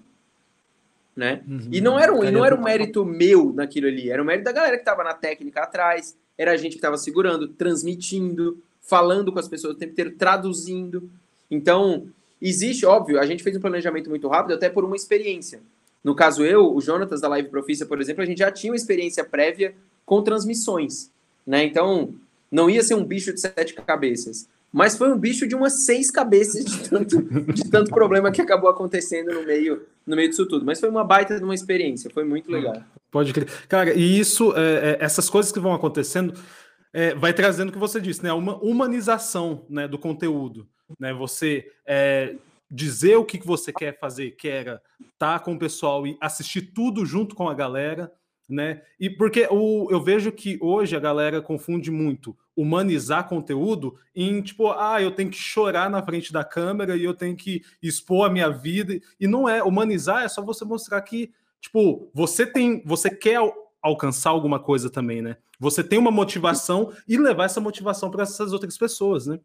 [1.15, 1.41] Né?
[1.47, 4.45] Uhum, e não era um, não era um mérito meu naquilo ali, era um mérito
[4.45, 9.33] da galera que estava na técnica atrás, era a gente que estava segurando, transmitindo, falando
[9.33, 11.09] com as pessoas o tempo inteiro, traduzindo.
[11.49, 12.05] Então,
[12.39, 15.59] existe, óbvio, a gente fez um planejamento muito rápido, até por uma experiência.
[16.03, 18.77] No caso, eu, o Jonatas da Live Profícia, por exemplo, a gente já tinha uma
[18.77, 19.73] experiência prévia
[20.05, 21.09] com transmissões.
[21.47, 21.63] Né?
[21.63, 22.13] Então,
[22.51, 26.09] não ia ser um bicho de sete cabeças mas foi um bicho de umas seis
[26.09, 27.21] cabeças de tanto,
[27.53, 30.65] de tanto problema que acabou acontecendo no meio, no meio disso tudo.
[30.65, 32.81] Mas foi uma baita de uma experiência, foi muito legal.
[33.11, 33.47] Pode crer.
[33.69, 36.33] Cara, e isso, é, é, essas coisas que vão acontecendo,
[36.91, 38.33] é, vai trazendo o que você disse, né?
[38.33, 40.67] Uma humanização né, do conteúdo.
[40.99, 41.13] Né?
[41.13, 42.35] Você é,
[42.69, 46.73] dizer o que você quer fazer, que era estar tá com o pessoal e assistir
[46.73, 48.11] tudo junto com a galera
[48.53, 48.81] né?
[48.99, 54.71] E porque o, eu vejo que hoje a galera confunde muito humanizar conteúdo em tipo,
[54.71, 58.31] ah, eu tenho que chorar na frente da câmera e eu tenho que expor a
[58.31, 58.99] minha vida.
[59.19, 63.39] E não é humanizar, é só você mostrar que, tipo, você tem, você quer
[63.81, 65.37] alcançar alguma coisa também, né?
[65.59, 69.39] Você tem uma motivação e levar essa motivação para essas outras pessoas, né?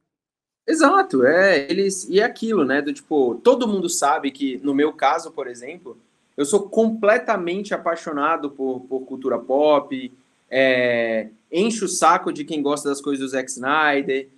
[0.67, 4.93] Exato, é, eles e é aquilo, né, do tipo, todo mundo sabe que no meu
[4.93, 5.99] caso, por exemplo,
[6.39, 10.13] eu sou completamente apaixonado por, por cultura pop,
[10.49, 14.29] é, encho o saco de quem gosta das coisas do Zack Snyder,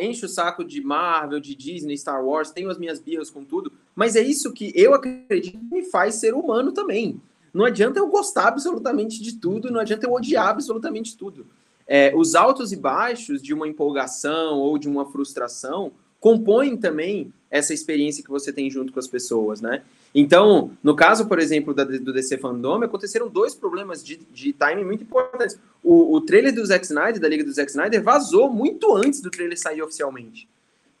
[0.00, 3.72] encho o saco de Marvel, de Disney, Star Wars, tenho as minhas birras com tudo,
[3.94, 7.20] mas é isso que eu acredito que me faz ser humano também.
[7.52, 11.46] Não adianta eu gostar absolutamente de tudo, não adianta eu odiar absolutamente tudo.
[11.86, 17.72] É, os altos e baixos de uma empolgação ou de uma frustração compõem também essa
[17.72, 19.84] experiência que você tem junto com as pessoas, né?
[20.14, 24.84] Então, no caso, por exemplo, da, do DC Fandom, aconteceram dois problemas de, de timing
[24.84, 25.58] muito importantes.
[25.82, 29.28] O, o trailer do Zack Snyder, da Liga do Zack Snyder, vazou muito antes do
[29.28, 30.48] trailer sair oficialmente,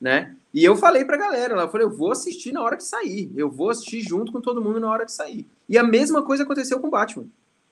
[0.00, 0.34] né?
[0.52, 3.48] E eu falei pra galera, eu falei, eu vou assistir na hora que sair, eu
[3.48, 5.46] vou assistir junto com todo mundo na hora que sair.
[5.68, 7.26] E a mesma coisa aconteceu com Batman.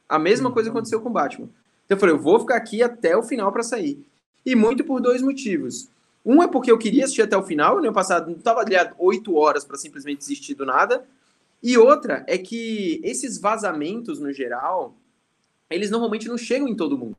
[0.08, 1.48] A mesma coisa aconteceu com Batman.
[1.84, 4.00] Então eu falei, eu vou ficar aqui até o final para sair.
[4.46, 5.88] E muito por dois motivos.
[6.24, 8.74] Um é porque eu queria assistir até o final, no ano passado não estava ali
[8.98, 11.04] oito horas para simplesmente desistir do nada.
[11.62, 14.96] E outra é que esses vazamentos, no geral,
[15.70, 17.16] eles normalmente não chegam em todo mundo.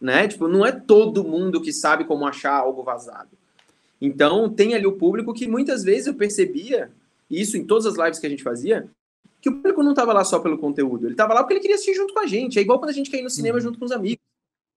[0.00, 0.28] Né?
[0.28, 3.30] Tipo, não é todo mundo que sabe como achar algo vazado.
[4.00, 6.90] Então, tem ali o público que muitas vezes eu percebia,
[7.30, 8.88] isso em todas as lives que a gente fazia,
[9.40, 11.76] que o público não estava lá só pelo conteúdo, ele estava lá porque ele queria
[11.76, 12.58] assistir junto com a gente.
[12.58, 13.62] É igual quando a gente quer ir no cinema uhum.
[13.62, 14.24] junto com os amigos.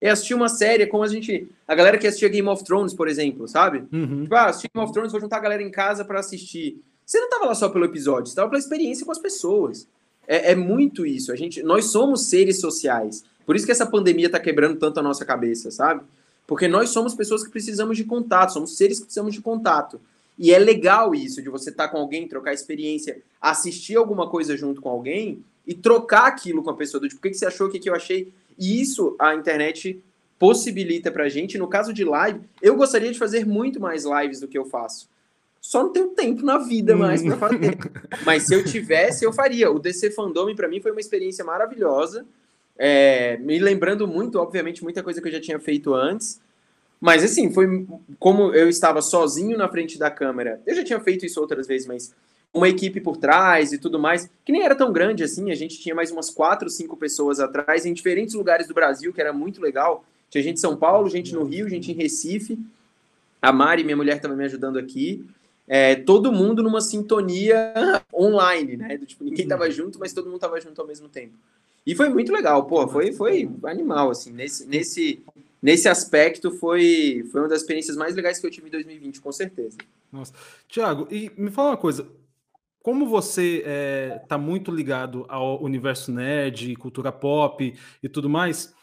[0.02, 1.50] É assistir uma série, como a gente.
[1.68, 3.84] A galera que assistia Game of Thrones, por exemplo, sabe?
[3.92, 4.24] Uhum.
[4.24, 6.82] Tipo, ah, assistir Game of Thrones, vou juntar a galera em casa para assistir.
[7.10, 9.88] Você não estava lá só pelo episódio, você estava pela experiência com as pessoas.
[10.28, 11.32] É, é, muito isso.
[11.32, 13.26] A gente, nós somos seres sociais.
[13.48, 16.04] Por isso que essa pandemia está quebrando tanto a nossa cabeça, sabe?
[16.46, 20.00] Porque nós somos pessoas que precisamos de contato, somos seres que precisamos de contato.
[20.38, 24.56] E é legal isso, de você estar tá com alguém, trocar experiência, assistir alguma coisa
[24.56, 27.02] junto com alguém e trocar aquilo com a pessoa.
[27.02, 28.32] Do tipo, o que, que você achou, o que, que eu achei.
[28.56, 30.00] E isso a internet
[30.38, 31.58] possibilita pra gente.
[31.58, 35.10] No caso de live, eu gostaria de fazer muito mais lives do que eu faço.
[35.62, 37.78] Só não tenho tempo na vida mais para fazer.
[38.26, 39.70] Mas se eu tivesse, eu faria.
[39.70, 42.26] O DC Fandom para mim foi uma experiência maravilhosa.
[42.78, 46.40] É, me lembrando muito, obviamente, muita coisa que eu já tinha feito antes.
[47.00, 47.86] Mas assim, foi
[48.18, 50.62] como eu estava sozinho na frente da câmera.
[50.66, 52.14] Eu já tinha feito isso outras vezes, mas
[52.54, 55.52] uma equipe por trás e tudo mais, que nem era tão grande assim.
[55.52, 59.22] A gente tinha mais umas quatro, cinco pessoas atrás em diferentes lugares do Brasil, que
[59.22, 60.06] era muito legal.
[60.30, 62.58] Tinha gente em São Paulo, gente no Rio, gente em Recife.
[63.42, 65.26] A Mari, minha mulher, estava me ajudando aqui
[65.72, 67.72] é, todo mundo numa sintonia
[68.12, 68.98] online, né?
[68.98, 69.72] Do, tipo, ninguém tava uhum.
[69.72, 71.36] junto, mas todo mundo tava junto ao mesmo tempo.
[71.86, 75.24] E foi muito legal, pô, foi, foi animal, assim, nesse, nesse,
[75.62, 79.32] nesse aspecto foi, foi uma das experiências mais legais que eu tive em 2020, com
[79.32, 79.78] certeza.
[80.12, 80.34] Nossa.
[80.68, 82.08] Tiago, e me fala uma coisa,
[82.82, 88.74] como você é, tá muito ligado ao universo nerd, cultura pop e tudo mais,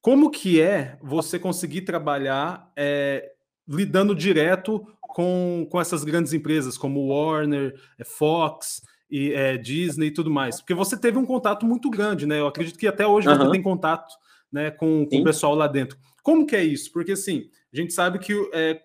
[0.00, 3.32] como que é você conseguir trabalhar é,
[3.68, 10.10] lidando direto com, com essas grandes empresas como Warner, é, Fox e é, Disney e
[10.10, 10.60] tudo mais?
[10.60, 12.40] Porque você teve um contato muito grande, né?
[12.40, 13.36] Eu acredito que até hoje uhum.
[13.36, 14.12] você tem contato
[14.50, 15.98] né, com, com o pessoal lá dentro.
[16.22, 16.92] Como que é isso?
[16.92, 18.80] Porque assim, a gente sabe que é,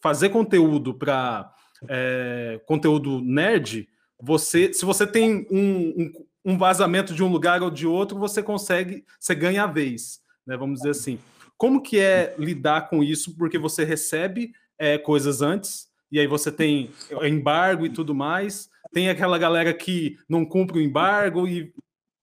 [0.00, 1.52] fazer conteúdo para
[1.88, 3.88] é, conteúdo nerd,
[4.20, 8.42] você, se você tem um, um, um, vazamento de um lugar ou de outro, você
[8.42, 10.56] consegue, você ganha a vez, né?
[10.56, 11.18] Vamos dizer assim.
[11.58, 13.36] Como que é lidar com isso?
[13.36, 16.90] Porque você recebe é, coisas antes, e aí você tem
[17.22, 18.68] embargo e tudo mais.
[18.92, 21.72] Tem aquela galera que não cumpre o embargo e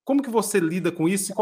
[0.03, 1.33] como que você lida com isso?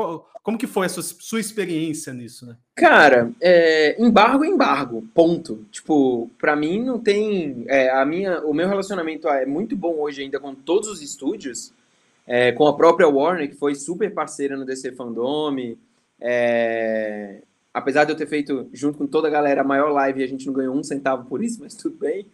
[0.43, 2.57] Como que foi a sua, sua experiência nisso, né?
[2.75, 5.65] Cara, é, embargo é embargo, ponto.
[5.71, 7.63] Tipo, para mim não tem.
[7.67, 11.73] É, a minha, o meu relacionamento é muito bom hoje ainda com todos os estúdios,
[12.25, 15.75] é, com a própria Warner, que foi super parceira no DC Fandom.
[16.19, 17.41] É,
[17.73, 20.45] apesar de eu ter feito, junto com toda a galera, a maior live, a gente
[20.45, 22.27] não ganhou um centavo por isso, mas tudo bem.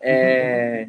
[0.00, 0.88] É.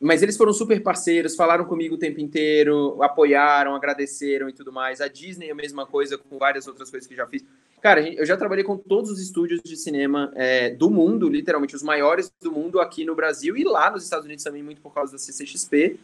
[0.00, 5.00] Mas eles foram super parceiros, falaram comigo o tempo inteiro, apoiaram, agradeceram e tudo mais.
[5.00, 7.44] A Disney a mesma coisa, com várias outras coisas que já fiz.
[7.80, 11.82] Cara, eu já trabalhei com todos os estúdios de cinema é, do mundo, literalmente os
[11.82, 15.12] maiores do mundo aqui no Brasil e lá nos Estados Unidos também, muito por causa
[15.12, 15.98] da CCXP.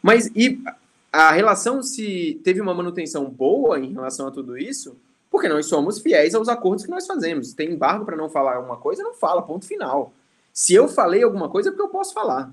[0.00, 0.60] Mas e
[1.12, 4.96] a relação se teve uma manutenção boa em relação a tudo isso,
[5.30, 7.52] porque nós somos fiéis aos acordos que nós fazemos.
[7.52, 10.12] Tem embargo para não falar alguma coisa, não fala, ponto final.
[10.52, 12.52] Se eu falei alguma coisa, é porque eu posso falar.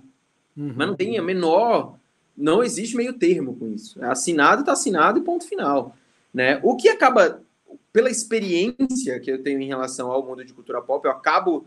[0.55, 0.73] Uhum.
[0.75, 1.97] Mas não tem a menor.
[2.37, 4.03] Não existe meio termo com isso.
[4.03, 5.95] É assinado, está assinado e ponto final.
[6.33, 6.59] Né?
[6.63, 7.41] O que acaba,
[7.93, 11.65] pela experiência que eu tenho em relação ao mundo de cultura pop, eu acabo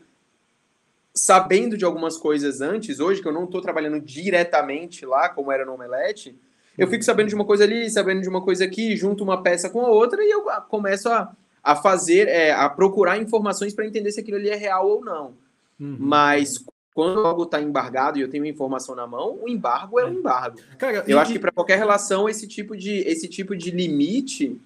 [1.15, 5.65] sabendo de algumas coisas antes, hoje, que eu não estou trabalhando diretamente lá, como era
[5.65, 6.39] no Omelete,
[6.79, 9.69] eu fico sabendo de uma coisa ali, sabendo de uma coisa aqui, junto uma peça
[9.69, 14.13] com a outra e eu começo a, a fazer, é, a procurar informações para entender
[14.13, 15.35] se aquilo ali é real ou não.
[15.79, 15.97] Uhum.
[15.99, 16.65] Mas
[16.95, 20.59] quando algo está embargado e eu tenho informação na mão, o embargo é um embargo.
[20.79, 24.61] Cara, eu acho que para qualquer relação esse tipo de esse tipo de limite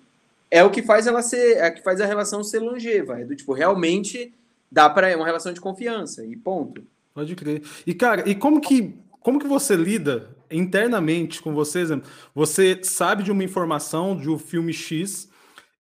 [0.51, 3.35] é o que faz ela ser, é que faz a relação ser longeva, é do
[3.35, 4.33] tipo realmente
[4.70, 6.83] dá para é uma relação de confiança e ponto.
[7.14, 7.62] Pode crer.
[7.87, 12.10] E cara, e como que como que você lida internamente com você, exemplo?
[12.34, 15.28] Você sabe de uma informação de um filme X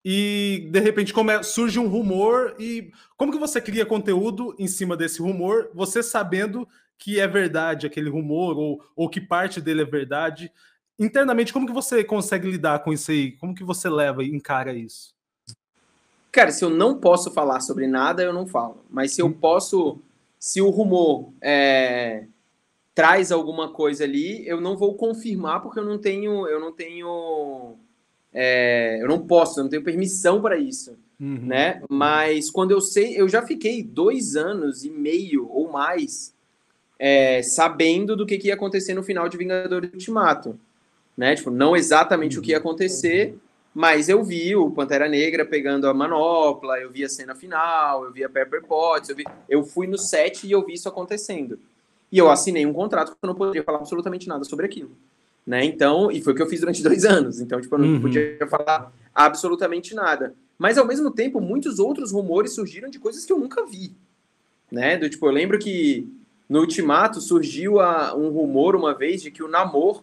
[0.04, 4.96] e de repente come, surge um rumor e como que você cria conteúdo em cima
[4.96, 6.66] desse rumor, você sabendo
[6.98, 10.52] que é verdade aquele rumor ou, ou que parte dele é verdade?
[10.98, 13.32] Internamente, como que você consegue lidar com isso aí?
[13.32, 15.14] Como que você leva e encara isso?
[16.30, 18.84] Cara, se eu não posso falar sobre nada, eu não falo.
[18.88, 19.32] Mas se eu hum.
[19.32, 19.98] posso,
[20.38, 22.26] se o rumor é,
[22.94, 27.76] traz alguma coisa ali, eu não vou confirmar porque eu não tenho, eu não tenho
[28.32, 31.40] é, eu não posso, eu não tenho permissão para isso, uhum.
[31.46, 31.82] né?
[31.88, 36.34] Mas quando eu sei, eu já fiquei dois anos e meio ou mais
[36.98, 40.58] é, sabendo do que, que, ia acontecer no final de Vingadores Ultimato,
[41.16, 41.34] né?
[41.34, 42.40] Tipo, não exatamente uhum.
[42.40, 42.60] o que ia uhum.
[42.60, 43.36] acontecer,
[43.74, 48.12] mas eu vi o Pantera Negra pegando a manopla, eu vi a cena final, eu
[48.12, 51.58] vi a Pepper Potts, eu, vi, eu fui no set e eu vi isso acontecendo.
[52.12, 54.94] E eu assinei um contrato que eu não poderia falar absolutamente nada sobre aquilo
[55.46, 55.64] né?
[55.64, 57.40] Então, e foi o que eu fiz durante dois anos.
[57.40, 58.00] Então, tipo, eu não uhum.
[58.00, 60.34] podia falar absolutamente nada.
[60.58, 63.92] Mas, ao mesmo tempo, muitos outros rumores surgiram de coisas que eu nunca vi,
[64.70, 64.96] né?
[64.96, 66.08] Do tipo, eu lembro que
[66.48, 70.02] no Ultimato surgiu a, um rumor uma vez de que o Namor,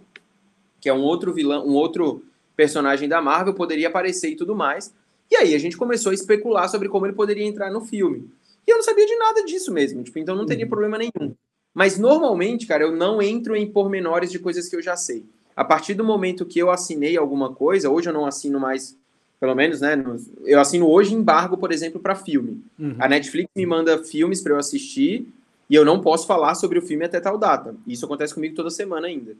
[0.81, 2.23] que é um outro vilão, um outro
[2.55, 4.93] personagem da Marvel, poderia aparecer e tudo mais.
[5.31, 8.29] E aí a gente começou a especular sobre como ele poderia entrar no filme.
[8.67, 10.69] E eu não sabia de nada disso mesmo, tipo, então não teria uhum.
[10.69, 11.33] problema nenhum.
[11.79, 15.23] Mas normalmente, cara, eu não entro em pormenores de coisas que eu já sei.
[15.55, 18.97] A partir do momento que eu assinei alguma coisa, hoje eu não assino mais,
[19.39, 19.95] pelo menos, né?
[20.43, 22.61] Eu assino hoje embargo, por exemplo, para filme.
[22.77, 22.97] Uhum.
[22.99, 25.25] A Netflix me manda filmes para eu assistir
[25.69, 27.73] e eu não posso falar sobre o filme até tal data.
[27.87, 29.37] Isso acontece comigo toda semana ainda.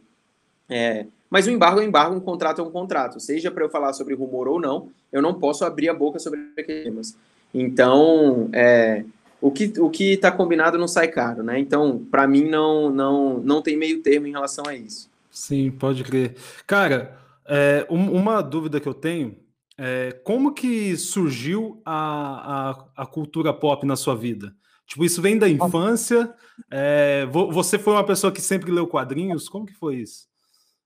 [0.70, 3.20] É, mas o embargo é um embargo, um contrato é um contrato.
[3.20, 6.40] Seja para eu falar sobre rumor ou não, eu não posso abrir a boca sobre
[6.58, 7.18] aqueles temas.
[7.54, 9.04] Então, é,
[9.42, 11.60] o que o que está combinado não sai caro, né?
[11.60, 15.10] Então, para mim não não não tem meio termo em relação a isso.
[15.32, 16.36] Sim, pode crer.
[16.68, 19.38] Cara, é, um, uma dúvida que eu tenho
[19.78, 24.54] é como que surgiu a, a, a, cultura pop na sua vida?
[24.86, 26.34] Tipo, isso vem da infância?
[26.70, 29.48] É, você foi uma pessoa que sempre leu quadrinhos?
[29.48, 30.28] Como que foi isso?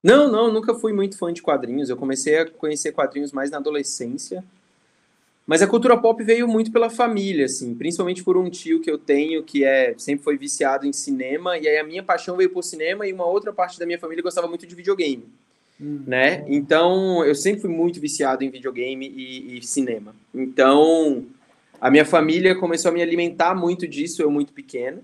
[0.04, 1.90] Não, não, nunca fui muito fã de quadrinhos.
[1.90, 4.44] Eu comecei a conhecer quadrinhos mais na adolescência.
[5.46, 8.98] Mas a cultura pop veio muito pela família, assim, principalmente por um tio que eu
[8.98, 12.64] tenho que é sempre foi viciado em cinema, e aí a minha paixão veio por
[12.64, 15.26] cinema e uma outra parte da minha família gostava muito de videogame,
[15.80, 16.02] hum.
[16.08, 16.46] né?
[16.48, 20.16] Então, eu sempre fui muito viciado em videogame e, e, cinema.
[20.34, 21.26] Então,
[21.80, 25.04] a minha família começou a me alimentar muito disso, eu muito pequeno.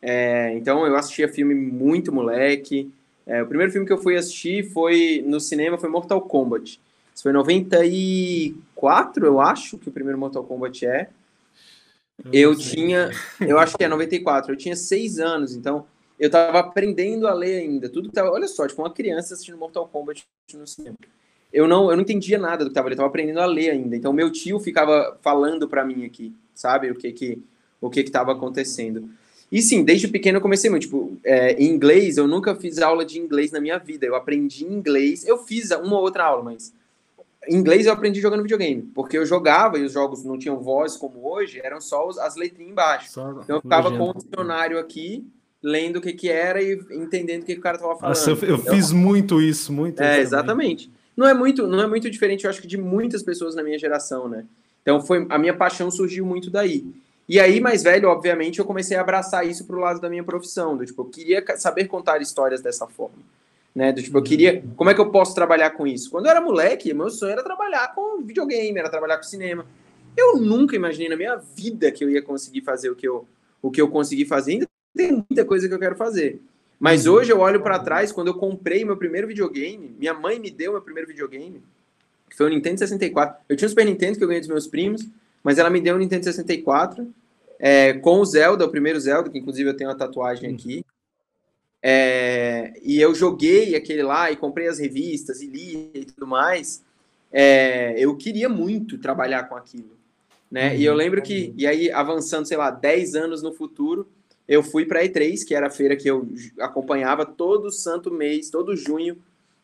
[0.00, 2.88] É, então, eu assistia filme muito moleque.
[3.26, 6.80] É, o primeiro filme que eu fui assistir foi no cinema foi Mortal Kombat.
[7.14, 11.10] Isso foi em 94, eu acho, que o primeiro Mortal Kombat é.
[12.32, 15.86] Eu tinha, eu acho que é 94, eu tinha seis anos, então
[16.18, 17.88] eu estava aprendendo a ler ainda.
[17.88, 20.96] Tudo que tava, olha só, tipo, uma criança assistindo Mortal Kombat no cinema.
[21.52, 23.70] Eu não, eu não entendia nada do que estava ali, eu estava aprendendo a ler
[23.70, 23.96] ainda.
[23.96, 27.42] Então meu tio ficava falando para mim aqui, sabe, o que que
[27.80, 29.08] o que que estava acontecendo.
[29.50, 33.04] E sim, desde pequeno eu comecei muito, tipo, é, em inglês, eu nunca fiz aula
[33.04, 34.06] de inglês na minha vida.
[34.06, 36.72] Eu aprendi inglês, eu fiz uma ou outra aula, mas
[37.48, 41.26] inglês eu aprendi jogando videogame, porque eu jogava e os jogos não tinham voz como
[41.26, 43.10] hoje, eram só as letrinhas embaixo.
[43.10, 44.12] Só então eu ficava legenda.
[44.12, 45.26] com o dicionário aqui,
[45.62, 48.16] lendo o que que era e entendendo o que, que o cara tava falando.
[48.16, 50.02] Nossa, eu, eu então, fiz muito isso, muito.
[50.02, 50.90] É, exatamente.
[51.16, 53.78] Não é muito, não é muito diferente, eu acho que de muitas pessoas na minha
[53.78, 54.44] geração, né?
[54.82, 56.84] Então foi a minha paixão surgiu muito daí.
[57.28, 60.76] E aí, mais velho, obviamente, eu comecei a abraçar isso pro lado da minha profissão,
[60.76, 63.18] do tipo, eu queria saber contar histórias dessa forma
[63.74, 63.92] né?
[63.92, 64.62] Do tipo, eu queria.
[64.76, 66.10] Como é que eu posso trabalhar com isso?
[66.10, 69.66] Quando eu era moleque, meu sonho era trabalhar com videogame, era trabalhar com cinema.
[70.16, 73.26] Eu nunca imaginei na minha vida que eu ia conseguir fazer o que eu,
[73.62, 74.52] o que eu consegui fazer.
[74.52, 76.40] Ainda tem muita coisa que eu quero fazer.
[76.78, 77.14] Mas uhum.
[77.14, 80.72] hoje eu olho para trás, quando eu comprei meu primeiro videogame, minha mãe me deu
[80.72, 81.62] meu primeiro videogame,
[82.28, 83.44] que foi o Nintendo 64.
[83.48, 85.06] Eu tinha o Super Nintendo que eu ganhei dos meus primos,
[85.44, 87.06] mas ela me deu o Nintendo 64
[87.58, 90.84] é, com o Zelda, o primeiro Zelda, que inclusive eu tenho uma tatuagem aqui.
[91.82, 96.84] É, e eu joguei aquele lá e comprei as revistas e li e tudo mais.
[97.32, 99.98] É, eu queria muito trabalhar com aquilo.
[100.50, 100.70] Né?
[100.70, 100.98] Uhum, e eu uhum.
[100.98, 104.08] lembro que, e aí avançando, sei lá, 10 anos no futuro,
[104.48, 106.28] eu fui para a E3, que era a feira que eu
[106.58, 109.16] acompanhava todo santo mês, todo junho,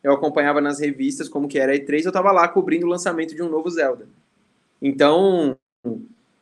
[0.03, 3.35] eu acompanhava nas revistas como que era a E3, eu estava lá cobrindo o lançamento
[3.35, 4.07] de um novo Zelda.
[4.81, 5.57] Então,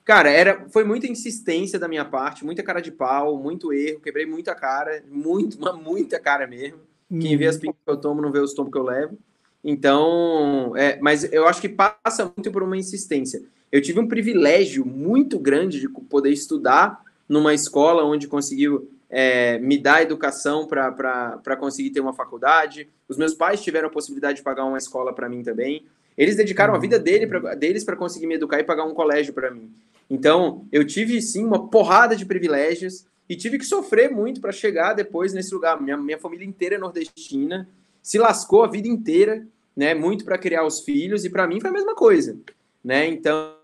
[0.04, 4.26] Cara, era, foi muita insistência da minha parte, muita cara de pau, muito erro, quebrei
[4.26, 6.78] muita cara, muito, uma, muita cara mesmo.
[7.08, 7.60] Quem vê as uhum.
[7.62, 9.18] pingas que eu tomo não vê os tombos que eu levo.
[9.62, 13.42] Então, é, mas eu acho que passa muito por uma insistência.
[13.72, 19.78] Eu tive um privilégio muito grande de poder estudar numa escola onde conseguiu é, me
[19.78, 22.88] dar educação para conseguir ter uma faculdade.
[23.08, 25.84] Os meus pais tiveram a possibilidade de pagar uma escola para mim também.
[26.16, 29.32] Eles dedicaram a vida dele pra, deles para conseguir me educar e pagar um colégio
[29.32, 29.72] para mim.
[30.08, 34.92] Então, eu tive sim uma porrada de privilégios e tive que sofrer muito para chegar
[34.92, 35.80] depois nesse lugar.
[35.80, 37.68] Minha, minha família inteira é nordestina,
[38.02, 39.94] se lascou a vida inteira, né?
[39.94, 42.38] Muito para criar os filhos e para mim foi a mesma coisa,
[42.82, 43.06] né?
[43.06, 43.56] Então,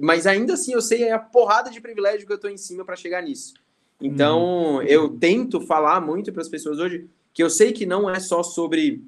[0.00, 2.96] mas ainda assim eu sei a porrada de privilégio que eu tô em cima para
[2.96, 3.54] chegar nisso.
[4.00, 4.82] Então, uhum.
[4.82, 8.42] eu tento falar muito para as pessoas hoje que eu sei que não é só
[8.42, 9.02] sobre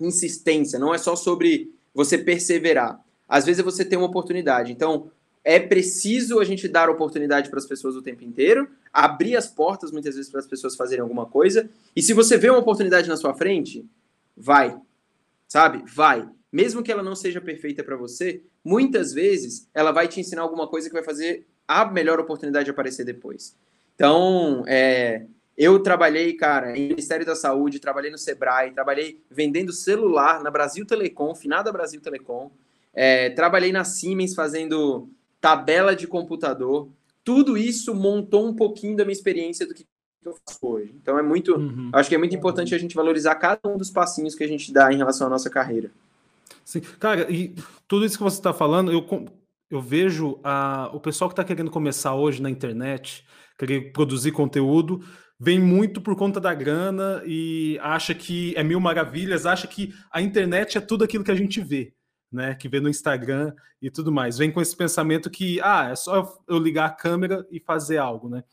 [0.00, 3.04] insistência, não é só sobre você perseverar.
[3.28, 4.70] Às vezes você tem uma oportunidade.
[4.70, 5.10] Então,
[5.42, 9.90] é preciso a gente dar oportunidade para as pessoas o tempo inteiro, abrir as portas
[9.90, 11.68] muitas vezes para as pessoas fazerem alguma coisa.
[11.96, 13.84] E se você vê uma oportunidade na sua frente,
[14.36, 14.80] vai.
[15.48, 15.82] Sabe?
[15.92, 16.28] Vai.
[16.52, 20.68] Mesmo que ela não seja perfeita para você, muitas vezes ela vai te ensinar alguma
[20.68, 23.56] coisa que vai fazer a melhor oportunidade aparecer depois.
[23.96, 25.26] Então, é,
[25.58, 30.86] eu trabalhei, cara, em Ministério da Saúde, trabalhei no Sebrae, trabalhei vendendo celular na Brasil
[30.86, 32.48] Telecom, finada Brasil Telecom.
[32.94, 36.88] É, trabalhei na Siemens fazendo tabela de computador,
[37.24, 39.84] tudo isso montou um pouquinho da minha experiência do que
[40.24, 40.94] eu faço hoje.
[40.94, 41.90] Então é muito, uhum.
[41.92, 44.72] acho que é muito importante a gente valorizar cada um dos passinhos que a gente
[44.72, 45.90] dá em relação à nossa carreira.
[46.64, 47.54] Sim, cara, e
[47.88, 49.04] tudo isso que você está falando, eu,
[49.70, 53.24] eu vejo a, o pessoal que está querendo começar hoje na internet,
[53.58, 55.02] querer produzir conteúdo,
[55.38, 60.20] vem muito por conta da grana e acha que é mil maravilhas, acha que a
[60.20, 61.94] internet é tudo aquilo que a gente vê
[62.30, 64.38] né, que vê no Instagram e tudo mais.
[64.38, 68.28] Vem com esse pensamento que, ah, é só eu ligar a câmera e fazer algo,
[68.28, 68.44] né?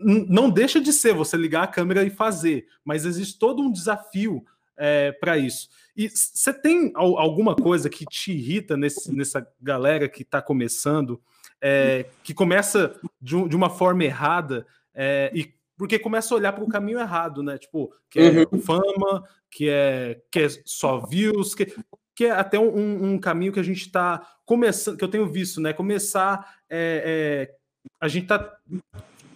[0.00, 4.44] Não deixa de ser você ligar a câmera e fazer, mas existe todo um desafio
[4.76, 5.68] é, para isso.
[5.96, 11.20] E você tem alguma coisa que te irrita nesse, nessa galera que está começando,
[11.60, 16.64] é, que começa de, de, uma forma errada é, e porque começa a olhar para
[16.64, 17.56] o caminho errado, né?
[17.56, 18.60] Tipo, que é uhum.
[18.60, 21.72] fama, que é, que é só views, que
[22.18, 25.60] que é até um, um caminho que a gente está começando, que eu tenho visto,
[25.60, 25.72] né?
[25.72, 27.54] Começar, é, é,
[28.00, 28.58] a gente está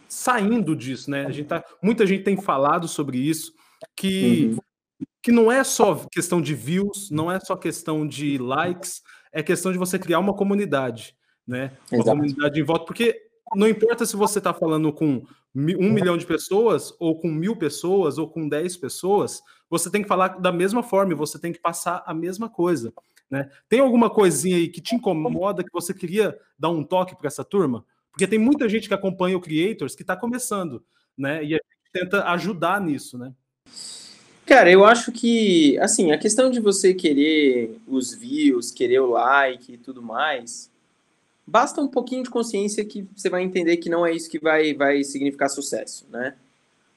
[0.09, 1.25] saindo disso, né?
[1.25, 3.53] A gente tá, muita gente tem falado sobre isso,
[3.95, 5.07] que, uhum.
[5.23, 9.71] que não é só questão de views, não é só questão de likes, é questão
[9.71, 11.15] de você criar uma comunidade,
[11.47, 11.71] né?
[11.89, 12.17] Uma Exato.
[12.17, 13.17] comunidade em volta, porque
[13.55, 15.25] não importa se você está falando com
[15.55, 20.09] um milhão de pessoas, ou com mil pessoas, ou com dez pessoas, você tem que
[20.09, 22.93] falar da mesma forma, você tem que passar a mesma coisa.
[23.31, 23.51] Né?
[23.69, 27.45] Tem alguma coisinha aí que te incomoda, que você queria dar um toque para essa
[27.45, 27.85] turma?
[28.11, 30.85] Porque tem muita gente que acompanha o Creators que está começando,
[31.17, 31.43] né?
[31.43, 33.33] E a gente tenta ajudar nisso, né?
[34.45, 39.73] Cara, eu acho que, assim, a questão de você querer os views, querer o like
[39.73, 40.71] e tudo mais,
[41.47, 44.75] Basta um pouquinho de consciência que você vai entender que não é isso que vai,
[44.75, 46.35] vai significar sucesso, né?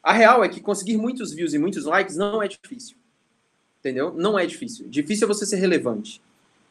[0.04, 2.96] A real é que conseguir muitos views e muitos likes não é difícil.
[3.80, 4.14] Entendeu?
[4.16, 4.88] Não é difícil.
[4.88, 6.22] Difícil é você ser relevante.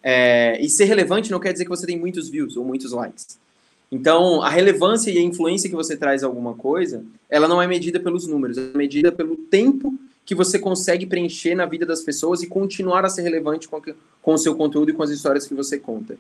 [0.03, 3.39] É, e ser relevante não quer dizer que você tem muitos views ou muitos likes.
[3.91, 7.67] Então, a relevância e a influência que você traz a alguma coisa, ela não é
[7.67, 12.43] medida pelos números, é medida pelo tempo que você consegue preencher na vida das pessoas
[12.43, 13.81] e continuar a ser relevante com,
[14.23, 16.17] com o seu conteúdo e com as histórias que você conta.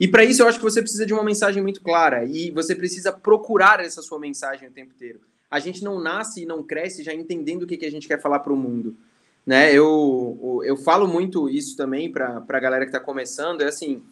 [0.00, 2.74] E para isso eu acho que você precisa de uma mensagem muito clara e você
[2.74, 5.20] precisa procurar essa sua mensagem o tempo inteiro.
[5.50, 8.18] A gente não nasce e não cresce já entendendo o que, que a gente quer
[8.18, 8.96] falar para o mundo.
[9.44, 9.74] Né?
[9.74, 14.02] Eu, eu falo muito isso também para a galera que está começando, é assim,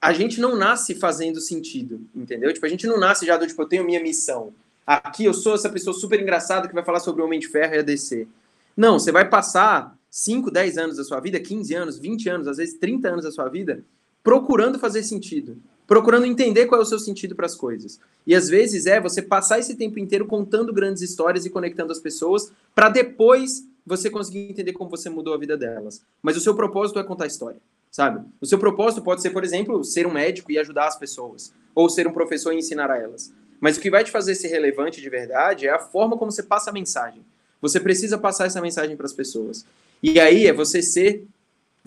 [0.00, 2.50] a gente não nasce fazendo sentido, entendeu?
[2.54, 4.54] Tipo, a gente não nasce já do tipo, eu tenho minha missão.
[4.86, 7.74] Aqui eu sou essa pessoa super engraçada que vai falar sobre o Homem de Ferro
[7.74, 8.26] e a DC.
[8.74, 12.56] Não, você vai passar 5, 10 anos da sua vida, 15 anos, 20 anos, às
[12.56, 13.84] vezes 30 anos da sua vida,
[14.22, 15.56] procurando fazer sentido,
[15.86, 17.98] procurando entender qual é o seu sentido para as coisas.
[18.26, 21.98] E às vezes é você passar esse tempo inteiro contando grandes histórias e conectando as
[21.98, 26.02] pessoas para depois você conseguir entender como você mudou a vida delas.
[26.22, 27.58] Mas o seu propósito é contar história,
[27.90, 28.24] sabe?
[28.40, 31.88] O seu propósito pode ser, por exemplo, ser um médico e ajudar as pessoas, ou
[31.88, 33.32] ser um professor e ensinar a elas.
[33.58, 36.42] Mas o que vai te fazer ser relevante de verdade é a forma como você
[36.42, 37.24] passa a mensagem.
[37.60, 39.66] Você precisa passar essa mensagem para as pessoas.
[40.02, 41.26] E aí é você ser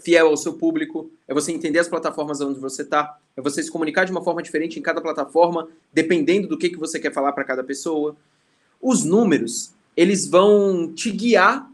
[0.02, 3.72] fiel ao seu público, é você entender as plataformas onde você está, é você se
[3.72, 7.32] comunicar de uma forma diferente em cada plataforma, dependendo do que, que você quer falar
[7.34, 8.16] para cada pessoa.
[8.82, 11.70] Os números, eles vão te guiar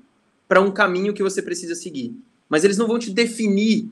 [0.47, 2.13] para um caminho que você precisa seguir,
[2.47, 3.88] mas eles não vão te definir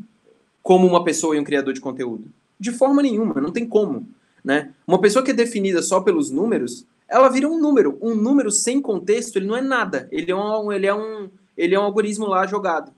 [0.61, 2.25] como uma pessoa e um criador de conteúdo.
[2.59, 4.07] De forma nenhuma, não tem como.
[4.43, 4.71] Né?
[4.85, 7.97] Uma pessoa que é definida só pelos números, ela vira um número.
[8.01, 10.07] Um número sem contexto, ele não é nada.
[10.11, 12.91] Ele é um, ele é um, ele é um algoritmo lá jogado.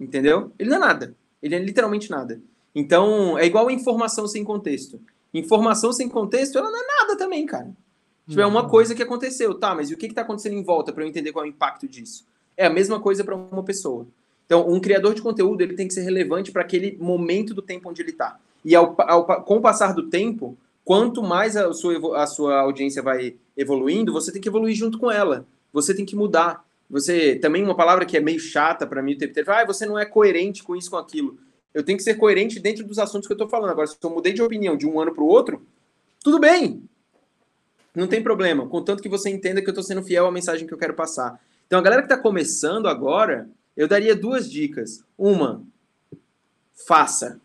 [0.00, 0.50] Entendeu?
[0.58, 1.14] Ele não é nada.
[1.42, 2.40] Ele é literalmente nada.
[2.74, 5.00] Então, é igual informação sem contexto.
[5.34, 7.70] Informação sem contexto, ela não é nada também, cara.
[8.26, 8.68] Tipo, é uma uhum.
[8.68, 11.32] coisa que aconteceu, tá, mas e o que está acontecendo em volta para eu entender
[11.32, 12.24] qual é o impacto disso?
[12.56, 14.06] É a mesma coisa para uma pessoa.
[14.46, 17.88] Então, um criador de conteúdo ele tem que ser relevante para aquele momento do tempo
[17.88, 18.38] onde ele está.
[18.64, 23.02] E ao, ao, com o passar do tempo, quanto mais a sua, a sua audiência
[23.02, 25.46] vai evoluindo, você tem que evoluir junto com ela.
[25.72, 26.64] Você tem que mudar.
[26.90, 29.86] Você também uma palavra que é meio chata para mim o tempo inteiro, ah, você
[29.86, 31.38] não é coerente com isso com aquilo.
[31.72, 33.70] Eu tenho que ser coerente dentro dos assuntos que eu estou falando.
[33.70, 35.64] Agora, se eu mudei de opinião de um ano para o outro,
[36.22, 36.82] tudo bem.
[37.94, 40.74] Não tem problema, contanto que você entenda que eu estou sendo fiel à mensagem que
[40.74, 41.40] eu quero passar.
[41.66, 45.04] Então, a galera que está começando agora, eu daria duas dicas.
[45.16, 45.64] Uma,
[46.86, 47.40] faça.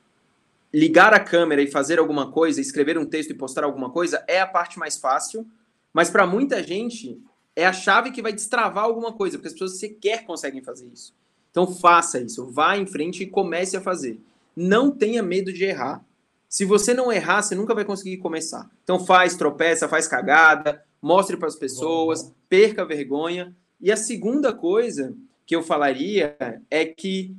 [0.73, 4.41] Ligar a câmera e fazer alguma coisa, escrever um texto e postar alguma coisa é
[4.41, 5.47] a parte mais fácil,
[5.93, 7.19] mas para muita gente
[7.55, 11.13] é a chave que vai destravar alguma coisa, porque as pessoas sequer conseguem fazer isso.
[11.51, 14.19] Então faça isso, vá em frente e comece a fazer.
[14.55, 16.03] Não tenha medo de errar.
[16.49, 18.69] Se você não errar, você nunca vai conseguir começar.
[18.83, 23.55] Então faz, tropeça, faz cagada, mostre para as pessoas, perca vergonha.
[23.79, 26.35] E a segunda coisa que eu falaria
[26.69, 27.35] é que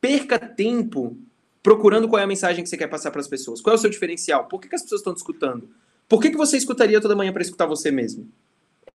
[0.00, 1.16] perca tempo
[1.62, 3.60] procurando qual é a mensagem que você quer passar para as pessoas.
[3.60, 4.46] Qual é o seu diferencial?
[4.46, 5.68] Por que, que as pessoas estão te escutando?
[6.08, 8.28] Por que, que você escutaria toda manhã para escutar você mesmo?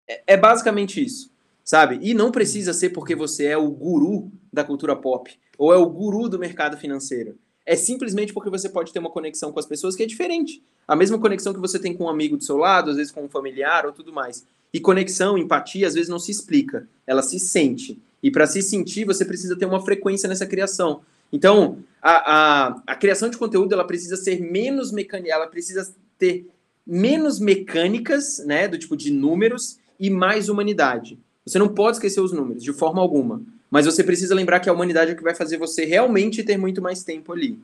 [0.09, 1.30] É, é basicamente isso,
[1.64, 1.98] sabe?
[2.03, 5.88] E não precisa ser porque você é o guru da cultura pop ou é o
[5.88, 7.36] guru do mercado financeiro.
[7.64, 10.62] É simplesmente porque você pode ter uma conexão com as pessoas que é diferente.
[10.86, 13.24] A mesma conexão que você tem com um amigo do seu lado, às vezes com
[13.24, 14.44] um familiar ou tudo mais.
[14.72, 18.00] E conexão, empatia, às vezes não se explica, ela se sente.
[18.22, 21.03] E para se sentir, você precisa ter uma frequência nessa criação.
[21.32, 26.46] Então, a, a, a criação de conteúdo ela precisa ser menos mecânica, ela precisa ter
[26.86, 31.16] menos mecânicas, né, do tipo de números, e mais humanidade.
[31.46, 33.40] Você não pode esquecer os números, de forma alguma.
[33.70, 36.82] Mas você precisa lembrar que a humanidade é que vai fazer você realmente ter muito
[36.82, 37.57] mais tempo ali.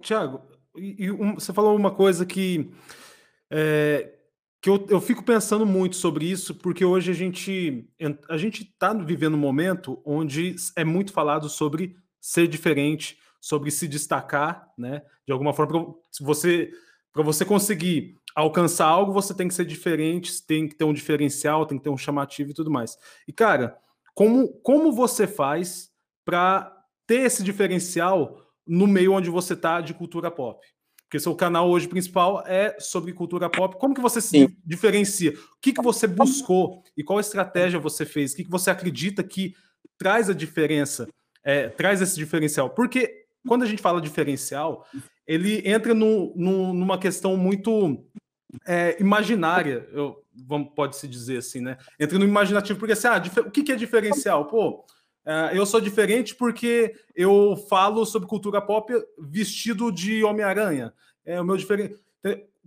[0.00, 0.40] Tiago,
[0.76, 2.70] um, você falou uma coisa que,
[3.50, 4.12] é,
[4.62, 7.84] que eu, eu fico pensando muito sobre isso, porque hoje a gente
[8.28, 13.88] a gente está vivendo um momento onde é muito falado sobre ser diferente, sobre se
[13.88, 15.02] destacar, né?
[15.26, 16.70] De alguma forma, se você
[17.12, 21.66] para você conseguir alcançar algo, você tem que ser diferente, tem que ter um diferencial,
[21.66, 22.96] tem que ter um chamativo e tudo mais.
[23.26, 23.76] E, cara,
[24.14, 25.90] como, como você faz
[26.24, 26.72] para
[27.04, 30.64] ter esse diferencial no meio onde você está de cultura pop?
[31.02, 33.76] Porque seu canal hoje principal é sobre cultura pop.
[33.76, 34.56] Como que você se Sim.
[34.64, 35.32] diferencia?
[35.32, 38.32] O que, que você buscou e qual estratégia você fez?
[38.32, 39.54] O que, que você acredita que
[39.98, 41.08] traz a diferença,
[41.42, 42.70] é, traz esse diferencial?
[42.70, 44.86] Porque quando a gente fala diferencial,
[45.26, 48.04] ele entra no, no, numa questão muito
[48.66, 51.76] é, imaginária, eu, vamos, pode-se dizer assim, né?
[51.98, 54.46] Entra no imaginativo, porque assim, ah, o que, que é diferencial?
[54.46, 54.84] Pô,
[55.24, 60.92] é, eu sou diferente porque eu falo sobre cultura pop vestido de Homem-Aranha.
[61.24, 61.98] é o meu diferencial.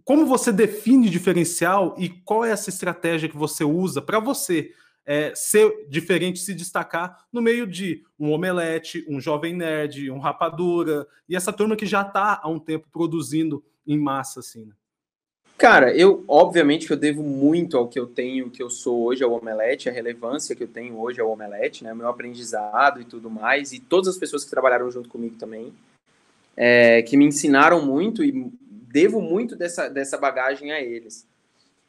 [0.04, 4.74] Como você define diferencial e qual é essa estratégia que você usa para você
[5.06, 11.08] é, ser diferente, se destacar no meio de um omelete, um jovem nerd, um rapadura
[11.28, 14.66] e essa turma que já está há um tempo produzindo em massa, assim.
[14.66, 14.74] Né?
[15.62, 19.24] Cara, eu obviamente que eu devo muito ao que eu tenho, que eu sou hoje
[19.24, 23.30] ao Omelete, a relevância que eu tenho hoje ao Omelete, né, meu aprendizado e tudo
[23.30, 25.72] mais, e todas as pessoas que trabalharam junto comigo também,
[26.58, 28.52] é, que me ensinaram muito e
[28.92, 31.28] devo muito dessa, dessa bagagem a eles.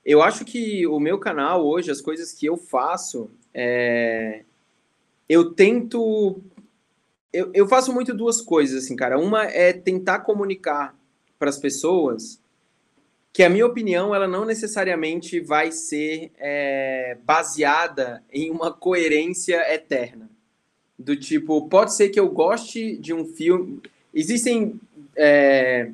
[0.04, 4.42] Eu acho que o meu canal hoje, as coisas que eu faço, é,
[5.26, 6.42] eu tento.
[7.32, 9.18] Eu, eu faço muito duas coisas, assim, cara.
[9.18, 10.94] Uma é tentar comunicar
[11.38, 12.41] para as pessoas
[13.32, 20.28] que a minha opinião ela não necessariamente vai ser é, baseada em uma coerência eterna.
[20.98, 23.80] Do tipo, pode ser que eu goste de um filme.
[24.12, 24.78] Existem.
[25.16, 25.90] É...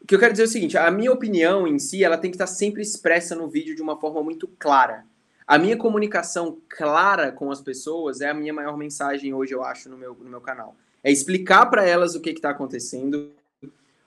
[0.00, 2.30] O que eu quero dizer é o seguinte: a minha opinião em si ela tem
[2.30, 5.04] que estar sempre expressa no vídeo de uma forma muito clara.
[5.46, 9.90] A minha comunicação clara com as pessoas é a minha maior mensagem hoje, eu acho,
[9.90, 10.76] no meu, no meu canal.
[11.02, 13.30] É explicar para elas o que está acontecendo,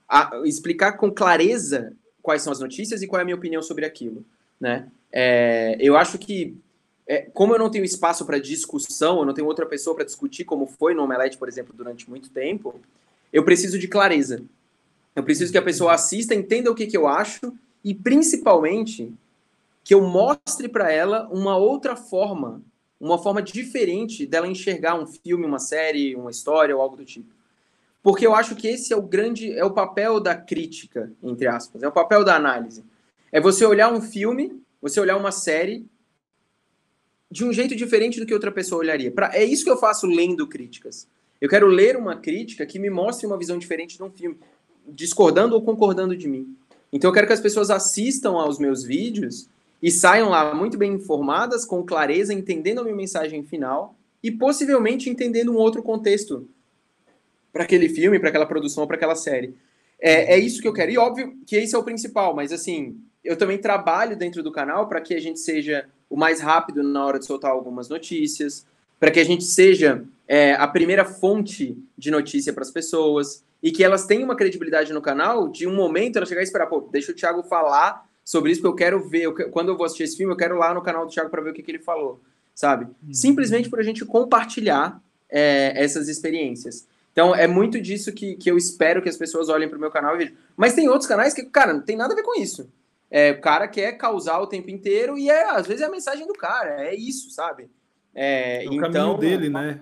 [0.08, 1.94] a, explicar com clareza
[2.26, 4.26] quais são as notícias e qual é a minha opinião sobre aquilo,
[4.60, 4.88] né?
[5.12, 6.58] É, eu acho que,
[7.08, 10.44] é, como eu não tenho espaço para discussão, eu não tenho outra pessoa para discutir,
[10.44, 12.82] como foi no Omelete, por exemplo, durante muito tempo,
[13.32, 14.42] eu preciso de clareza.
[15.16, 17.54] Eu preciso que a pessoa assista, entenda o que, que eu acho
[17.84, 19.14] e, principalmente,
[19.84, 22.60] que eu mostre para ela uma outra forma,
[23.00, 27.35] uma forma diferente dela enxergar um filme, uma série, uma história ou algo do tipo.
[28.06, 31.82] Porque eu acho que esse é o grande, é o papel da crítica, entre aspas,
[31.82, 32.84] é o papel da análise.
[33.32, 35.88] É você olhar um filme, você olhar uma série
[37.32, 39.10] de um jeito diferente do que outra pessoa olharia.
[39.10, 41.08] Pra, é isso que eu faço lendo críticas.
[41.42, 44.38] Eu quero ler uma crítica que me mostre uma visão diferente de um filme,
[44.88, 46.56] discordando ou concordando de mim.
[46.94, 49.50] Então eu quero que as pessoas assistam aos meus vídeos
[49.82, 55.10] e saiam lá muito bem informadas, com clareza, entendendo a minha mensagem final e possivelmente
[55.10, 56.48] entendendo um outro contexto
[57.56, 59.56] para aquele filme, para aquela produção, para aquela série.
[59.98, 60.92] É, é isso que eu quero.
[60.92, 64.90] E óbvio que esse é o principal, mas assim, eu também trabalho dentro do canal
[64.90, 68.66] para que a gente seja o mais rápido na hora de soltar algumas notícias,
[69.00, 73.72] para que a gente seja é, a primeira fonte de notícia para as pessoas e
[73.72, 76.82] que elas tenham uma credibilidade no canal de um momento ela chegar e esperar, pô,
[76.92, 80.04] deixa o Thiago falar sobre isso, porque eu quero ver, eu, quando eu vou assistir
[80.04, 81.72] esse filme, eu quero ir lá no canal do Thiago para ver o que, que
[81.72, 82.20] ele falou,
[82.54, 82.84] sabe?
[82.84, 83.14] Uhum.
[83.14, 86.86] Simplesmente por a gente compartilhar é, essas experiências.
[87.16, 89.90] Então, é muito disso que, que eu espero que as pessoas olhem para o meu
[89.90, 90.36] canal e vejam.
[90.58, 92.70] Mas tem outros canais que, cara, não tem nada a ver com isso.
[93.10, 96.28] É, o cara quer causar o tempo inteiro e é, às vezes é a mensagem
[96.28, 97.70] do cara, é isso, sabe?
[98.14, 99.80] É, é o então, caminho dele, né?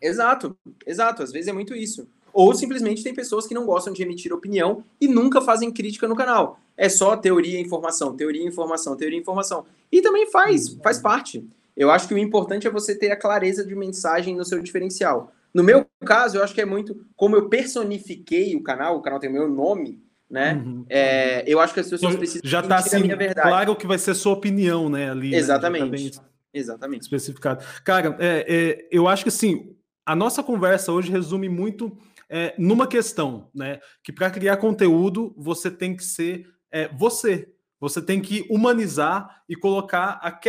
[0.00, 0.08] É.
[0.08, 0.56] Exato,
[0.86, 1.22] exato.
[1.22, 2.08] Às vezes é muito isso.
[2.32, 6.16] Ou simplesmente tem pessoas que não gostam de emitir opinião e nunca fazem crítica no
[6.16, 6.58] canal.
[6.78, 9.66] É só teoria e informação, teoria e informação, teoria e informação.
[9.92, 11.46] E também faz, faz parte.
[11.76, 15.30] Eu acho que o importante é você ter a clareza de mensagem no seu diferencial.
[15.54, 19.20] No meu caso, eu acho que é muito como eu personifiquei o canal, o canal
[19.20, 20.54] tem o meu nome, né?
[20.54, 20.84] Uhum.
[20.90, 23.08] É, eu acho que as pessoas precisam já está assim,
[23.40, 25.10] claro que vai ser sua opinião, né?
[25.10, 25.36] Ali, né?
[25.36, 26.04] Exatamente.
[26.04, 26.10] Né?
[26.10, 27.02] Tá Exatamente.
[27.02, 27.64] Especificado.
[27.84, 31.96] Cara, é, é, eu acho que assim, a nossa conversa hoje resume muito
[32.28, 33.80] é, numa questão, né?
[34.02, 37.48] Que para criar conteúdo você tem que ser é, você.
[37.80, 40.40] Você tem que humanizar e colocar a,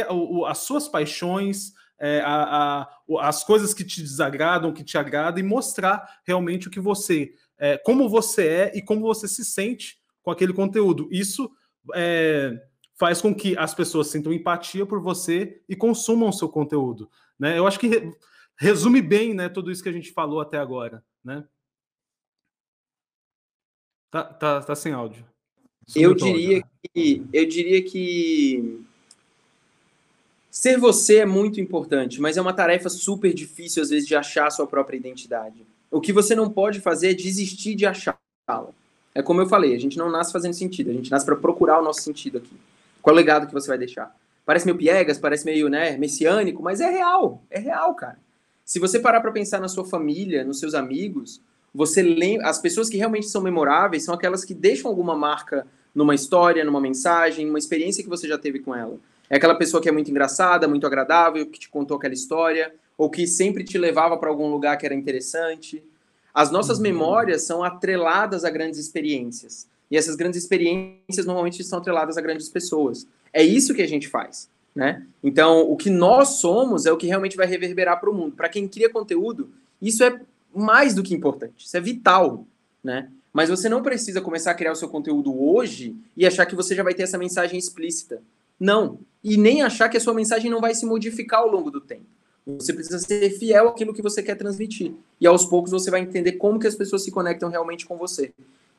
[0.50, 5.44] as suas paixões, é, a, a, as coisas que te desagradam, que te agradam, e
[5.44, 10.32] mostrar realmente o que você, é, como você é e como você se sente com
[10.32, 11.08] aquele conteúdo.
[11.12, 11.50] Isso
[11.94, 12.54] é,
[12.98, 17.10] faz com que as pessoas sintam empatia por você e consumam o seu conteúdo.
[17.40, 17.58] Né?
[17.58, 18.12] Eu acho que
[18.58, 21.04] resume bem né, tudo isso que a gente falou até agora.
[21.24, 21.46] Né?
[24.10, 25.26] Tá, tá, tá sem áudio.
[25.96, 28.86] eu diria, que, eu diria que
[30.56, 34.48] Ser você é muito importante, mas é uma tarefa super difícil, às vezes, de achar
[34.48, 35.68] a sua própria identidade.
[35.92, 38.70] O que você não pode fazer é desistir de achá-la.
[39.14, 41.82] É como eu falei, a gente não nasce fazendo sentido, a gente nasce para procurar
[41.82, 42.56] o nosso sentido aqui.
[43.02, 44.16] Qual é o legado que você vai deixar?
[44.46, 48.18] Parece meio piegas, parece meio né, messiânico, mas é real, é real, cara.
[48.64, 51.42] Se você parar para pensar na sua família, nos seus amigos,
[51.74, 56.16] você lembra, as pessoas que realmente são memoráveis são aquelas que deixam alguma marca numa
[56.16, 58.98] história, numa mensagem, numa experiência que você já teve com ela.
[59.30, 63.10] É aquela pessoa que é muito engraçada, muito agradável, que te contou aquela história, ou
[63.10, 65.84] que sempre te levava para algum lugar que era interessante.
[66.34, 66.84] As nossas uhum.
[66.84, 69.68] memórias são atreladas a grandes experiências.
[69.90, 73.08] E essas grandes experiências normalmente são atreladas a grandes pessoas.
[73.32, 75.06] É isso que a gente faz, né?
[75.24, 78.36] Então, o que nós somos é o que realmente vai reverberar para o mundo.
[78.36, 79.50] Para quem cria conteúdo,
[79.82, 80.20] isso é
[80.54, 81.66] mais do que importante.
[81.66, 82.46] Isso é vital,
[82.84, 83.10] né?
[83.32, 86.74] Mas você não precisa começar a criar o seu conteúdo hoje e achar que você
[86.74, 88.22] já vai ter essa mensagem explícita.
[88.60, 89.00] Não.
[89.24, 92.06] E nem achar que a sua mensagem não vai se modificar ao longo do tempo.
[92.46, 94.94] Você precisa ser fiel àquilo que você quer transmitir.
[95.20, 98.32] E aos poucos você vai entender como que as pessoas se conectam realmente com você.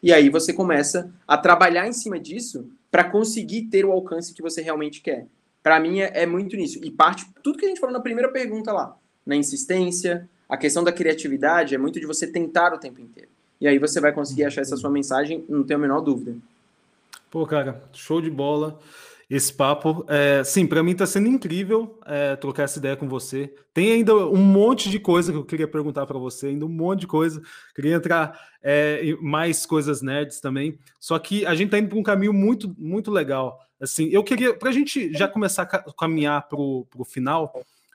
[0.03, 4.43] E aí você começa a trabalhar em cima disso para conseguir ter o alcance que
[4.43, 5.27] você realmente quer.
[5.63, 6.79] Para mim é, é, muito nisso.
[6.85, 10.85] E parte tudo que a gente falou na primeira pergunta lá, na insistência, a questão
[10.85, 13.31] da criatividade é muito de você tentar o tempo inteiro.
[13.61, 16.37] E aí você vai conseguir achar essa sua mensagem, não tenho a menor dúvida.
[17.31, 18.79] Pô, cara, show de bola
[19.29, 20.05] esse papo.
[20.09, 23.53] É, sim, para mim está sendo incrível é, trocar essa ideia com você.
[23.75, 27.01] Tem ainda um monte de coisa que eu queria perguntar para você, ainda um monte
[27.01, 27.43] de coisa.
[27.75, 30.79] Queria entrar é, em mais coisas nerds também.
[31.01, 33.61] Só que a gente está indo para um caminho muito, muito legal.
[33.81, 37.53] Assim, eu queria, para a gente já começar a caminhar para o final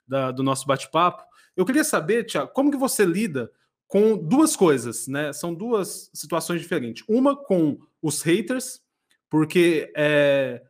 [0.07, 1.23] da, do nosso bate-papo,
[1.55, 3.51] eu queria saber, Tiago, como que você lida
[3.87, 5.33] com duas coisas, né?
[5.33, 7.03] São duas situações diferentes.
[7.09, 8.81] Uma com os haters,
[9.29, 10.61] porque é,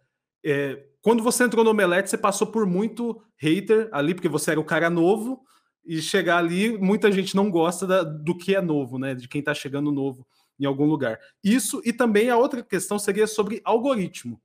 [0.44, 4.60] é, quando você entrou no Omelete, você passou por muito hater ali, porque você era
[4.60, 5.44] o cara novo,
[5.86, 9.16] e chegar ali, muita gente não gosta da, do que é novo, né?
[9.16, 10.26] De quem está chegando novo
[10.60, 11.20] em algum lugar.
[11.44, 14.40] Isso, e também a outra questão seria sobre algoritmo,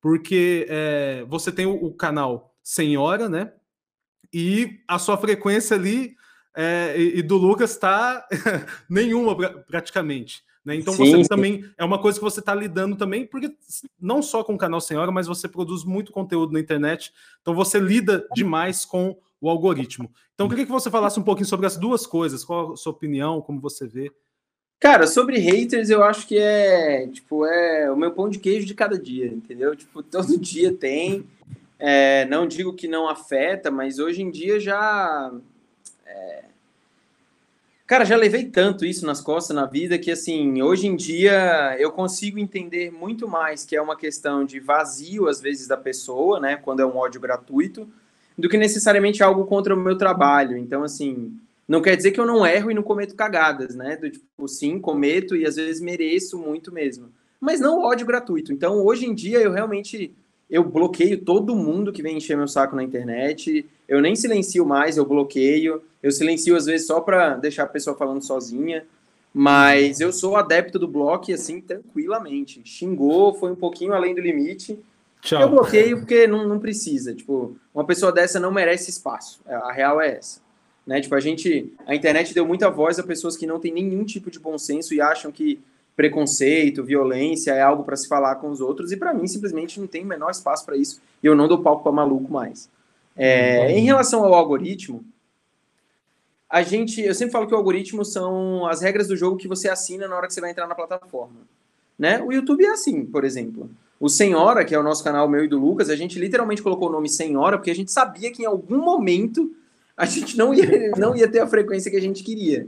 [0.00, 3.52] porque é, você tem o, o, canal Senhora, né?
[4.32, 6.16] E a sua frequência ali
[6.56, 8.26] é, e, e, do Lucas está
[8.90, 10.42] nenhuma praticamente.
[10.64, 10.76] Né?
[10.76, 11.28] Então sim, você sim.
[11.28, 13.54] também é uma coisa que você está lidando também, porque
[14.00, 17.78] não só com o canal Senhora, mas você produz muito conteúdo na internet, então você
[17.78, 20.10] lida demais com o algoritmo.
[20.34, 22.92] Então eu queria que você falasse um pouquinho sobre as duas coisas, qual a sua
[22.92, 24.12] opinião, como você vê.
[24.78, 28.74] Cara, sobre haters, eu acho que é tipo é o meu pão de queijo de
[28.74, 29.74] cada dia, entendeu?
[29.74, 31.24] Tipo, todo dia tem.
[31.78, 35.32] É, não digo que não afeta, mas hoje em dia já
[36.04, 36.44] é,
[37.90, 41.90] Cara, já levei tanto isso nas costas na vida que, assim, hoje em dia eu
[41.90, 46.54] consigo entender muito mais que é uma questão de vazio, às vezes, da pessoa, né,
[46.54, 47.88] quando é um ódio gratuito,
[48.38, 50.56] do que necessariamente algo contra o meu trabalho.
[50.56, 51.36] Então, assim,
[51.66, 53.96] não quer dizer que eu não erro e não cometo cagadas, né?
[53.96, 57.08] Do tipo, sim, cometo e às vezes mereço muito mesmo.
[57.40, 58.52] Mas não ódio gratuito.
[58.52, 60.14] Então, hoje em dia, eu realmente
[60.50, 63.64] eu bloqueio todo mundo que vem encher meu saco na internet.
[63.88, 65.82] Eu nem silencio mais, eu bloqueio.
[66.02, 68.84] Eu silencio às vezes só para deixar a pessoa falando sozinha.
[69.32, 72.60] Mas eu sou adepto do bloco assim, tranquilamente.
[72.64, 74.78] Xingou, foi um pouquinho além do limite.
[75.22, 75.42] Tchau.
[75.42, 77.14] Eu bloqueio porque não, não precisa.
[77.14, 79.40] Tipo, uma pessoa dessa não merece espaço.
[79.46, 80.40] É, a real é essa.
[80.84, 81.00] Né?
[81.00, 81.72] Tipo, a gente.
[81.86, 84.94] A internet deu muita voz a pessoas que não têm nenhum tipo de bom senso
[84.94, 85.60] e acham que
[85.96, 89.86] preconceito, violência é algo para se falar com os outros, e para mim simplesmente não
[89.86, 92.68] tem o menor espaço para isso, e eu não dou palco para maluco mais.
[93.16, 93.70] É, uhum.
[93.70, 95.04] Em relação ao algoritmo,
[96.48, 99.68] a gente, eu sempre falo que o algoritmo são as regras do jogo que você
[99.68, 101.36] assina na hora que você vai entrar na plataforma.
[101.98, 102.20] Né?
[102.22, 103.70] O YouTube é assim, por exemplo.
[104.00, 106.88] O Senhora, que é o nosso canal meu e do Lucas, a gente literalmente colocou
[106.88, 109.54] o nome Senhora porque a gente sabia que em algum momento
[109.96, 112.66] a gente não ia, não ia ter a frequência que a gente queria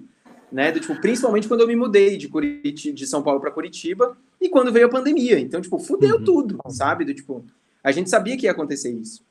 [0.53, 0.71] né?
[0.71, 4.49] Do, tipo, principalmente quando eu me mudei de, Curitiba, de São Paulo para Curitiba e
[4.49, 5.39] quando veio a pandemia.
[5.39, 6.25] Então, tipo, fudeu uhum.
[6.25, 7.05] tudo, sabe?
[7.05, 7.45] Do, tipo,
[7.83, 9.25] a gente sabia que ia acontecer isso.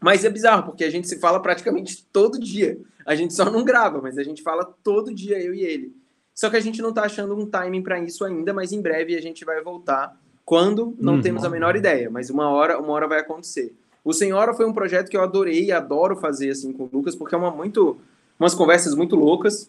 [0.00, 2.78] Mas é bizarro, porque a gente se fala praticamente todo dia.
[3.04, 5.94] A gente só não grava, mas a gente fala todo dia, eu e ele.
[6.34, 9.14] Só que a gente não tá achando um timing para isso ainda, mas em breve
[9.14, 10.18] a gente vai voltar.
[10.44, 10.96] Quando?
[10.98, 11.20] Não uhum.
[11.20, 13.74] temos a menor ideia, mas uma hora, uma hora vai acontecer.
[14.02, 17.14] O Senhora foi um projeto que eu adorei e adoro fazer assim com o Lucas,
[17.14, 17.98] porque é uma muito
[18.38, 19.68] umas conversas muito loucas.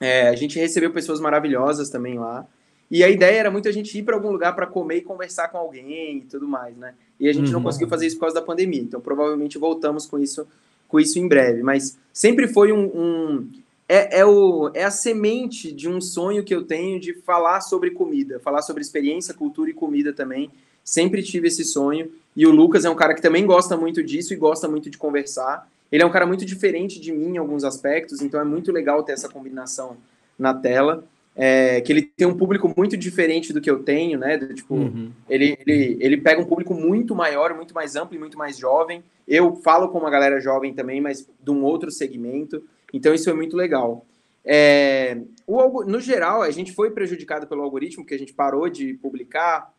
[0.00, 2.46] É, a gente recebeu pessoas maravilhosas também lá.
[2.90, 5.48] E a ideia era muito a gente ir para algum lugar para comer e conversar
[5.48, 6.94] com alguém e tudo mais, né?
[7.20, 7.54] E a gente uhum.
[7.54, 8.80] não conseguiu fazer isso por causa da pandemia.
[8.80, 10.46] Então, provavelmente voltamos com isso,
[10.86, 11.62] com isso em breve.
[11.62, 13.50] Mas sempre foi um, um
[13.88, 17.90] é, é, o, é a semente de um sonho que eu tenho de falar sobre
[17.90, 20.50] comida, falar sobre experiência, cultura e comida também.
[20.82, 22.10] Sempre tive esse sonho.
[22.34, 24.96] E o Lucas é um cara que também gosta muito disso e gosta muito de
[24.96, 25.68] conversar.
[25.90, 29.02] Ele é um cara muito diferente de mim em alguns aspectos, então é muito legal
[29.02, 29.96] ter essa combinação
[30.38, 31.04] na tela.
[31.40, 34.36] É, que ele tem um público muito diferente do que eu tenho, né?
[34.36, 35.12] Do, tipo, uhum.
[35.30, 39.04] ele, ele, ele pega um público muito maior, muito mais amplo e muito mais jovem.
[39.26, 42.60] Eu falo com uma galera jovem também, mas de um outro segmento.
[42.92, 44.04] Então isso é muito legal.
[44.44, 48.94] É, o, no geral, a gente foi prejudicado pelo algoritmo, porque a gente parou de
[48.94, 49.72] publicar,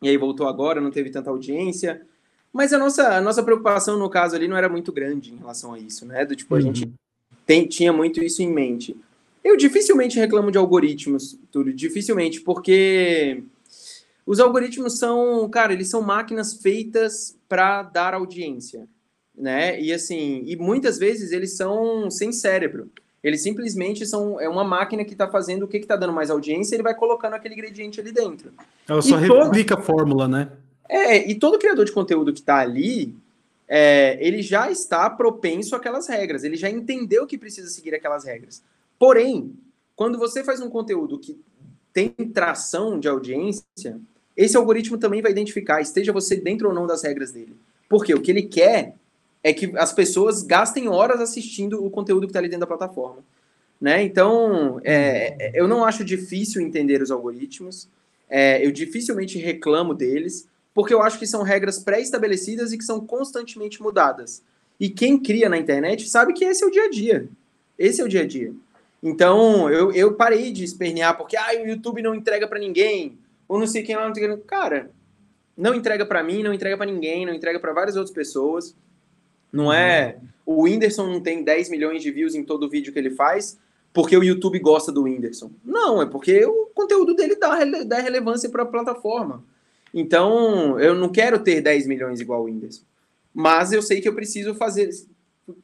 [0.00, 2.00] e aí voltou agora, não teve tanta audiência.
[2.54, 5.74] Mas a nossa, a nossa preocupação, no caso ali, não era muito grande em relação
[5.74, 6.24] a isso, né?
[6.24, 6.62] Do tipo, a uhum.
[6.62, 6.88] gente
[7.44, 8.96] tem, tinha muito isso em mente.
[9.42, 13.42] Eu dificilmente reclamo de algoritmos, tudo, dificilmente, porque
[14.24, 18.86] os algoritmos são, cara, eles são máquinas feitas para dar audiência,
[19.36, 19.80] né?
[19.80, 22.88] E assim, e muitas vezes eles são sem cérebro.
[23.20, 26.76] Eles simplesmente são é uma máquina que está fazendo o que está dando mais audiência,
[26.76, 28.52] ele vai colocando aquele ingrediente ali dentro.
[28.88, 29.82] Ela só e replica todo...
[29.82, 30.48] a fórmula, né?
[30.88, 33.14] É, e todo criador de conteúdo que está ali,
[33.66, 38.62] é, ele já está propenso àquelas regras, ele já entendeu que precisa seguir aquelas regras.
[38.98, 39.52] Porém,
[39.96, 41.38] quando você faz um conteúdo que
[41.92, 44.00] tem tração de audiência,
[44.36, 47.56] esse algoritmo também vai identificar, esteja você dentro ou não das regras dele.
[47.88, 48.94] Porque o que ele quer
[49.42, 53.22] é que as pessoas gastem horas assistindo o conteúdo que está ali dentro da plataforma.
[53.80, 54.02] Né?
[54.02, 57.88] Então, é, eu não acho difícil entender os algoritmos,
[58.28, 63.06] é, eu dificilmente reclamo deles, porque eu acho que são regras pré-estabelecidas e que são
[63.06, 64.42] constantemente mudadas.
[64.78, 67.28] E quem cria na internet sabe que esse é o dia a dia.
[67.78, 68.52] Esse é o dia a dia.
[69.02, 73.16] Então, eu, eu parei de espernear porque ah, o YouTube não entrega para ninguém,
[73.46, 74.36] ou não sei quem lá não entrega.
[74.46, 74.90] Cara,
[75.56, 78.74] não entrega para mim, não entrega para ninguém, não entrega para várias outras pessoas.
[79.52, 80.18] Não é.
[80.44, 83.56] O Whindersson não tem 10 milhões de views em todo vídeo que ele faz
[83.94, 85.52] porque o YouTube gosta do Whindersson.
[85.64, 89.44] Não, é porque o conteúdo dele dá, dá relevância para a plataforma.
[89.94, 92.82] Então, eu não quero ter 10 milhões igual o Whindersson.
[93.32, 94.90] Mas eu sei que eu preciso fazer.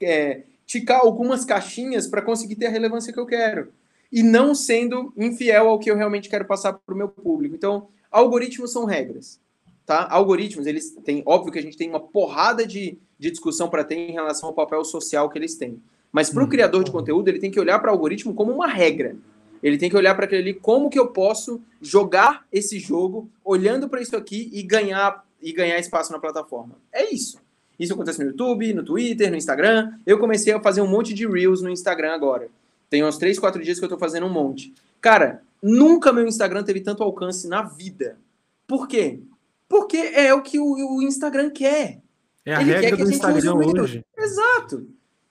[0.00, 3.72] É, ticar algumas caixinhas para conseguir ter a relevância que eu quero.
[4.12, 7.56] E não sendo infiel ao que eu realmente quero passar para o meu público.
[7.56, 9.40] Então, algoritmos são regras.
[9.84, 10.06] Tá?
[10.08, 11.24] Algoritmos, eles têm.
[11.26, 14.54] Óbvio que a gente tem uma porrada de, de discussão para ter em relação ao
[14.54, 15.82] papel social que eles têm.
[16.12, 16.48] Mas para o uhum.
[16.48, 19.16] criador de conteúdo, ele tem que olhar para o algoritmo como uma regra.
[19.62, 23.88] Ele tem que olhar para aquele ali, como que eu posso jogar esse jogo olhando
[23.88, 26.76] para isso aqui e ganhar e ganhar espaço na plataforma.
[26.92, 27.38] É isso.
[27.78, 29.92] Isso acontece no YouTube, no Twitter, no Instagram.
[30.06, 32.48] Eu comecei a fazer um monte de Reels no Instagram agora.
[32.90, 34.74] Tem uns 3, 4 dias que eu tô fazendo um monte.
[35.00, 38.18] Cara, nunca meu Instagram teve tanto alcance na vida.
[38.66, 39.20] Por quê?
[39.68, 42.00] Porque é o que o, o Instagram quer.
[42.44, 44.04] É a Ele regra do Instagram hoje.
[44.18, 44.86] Exato.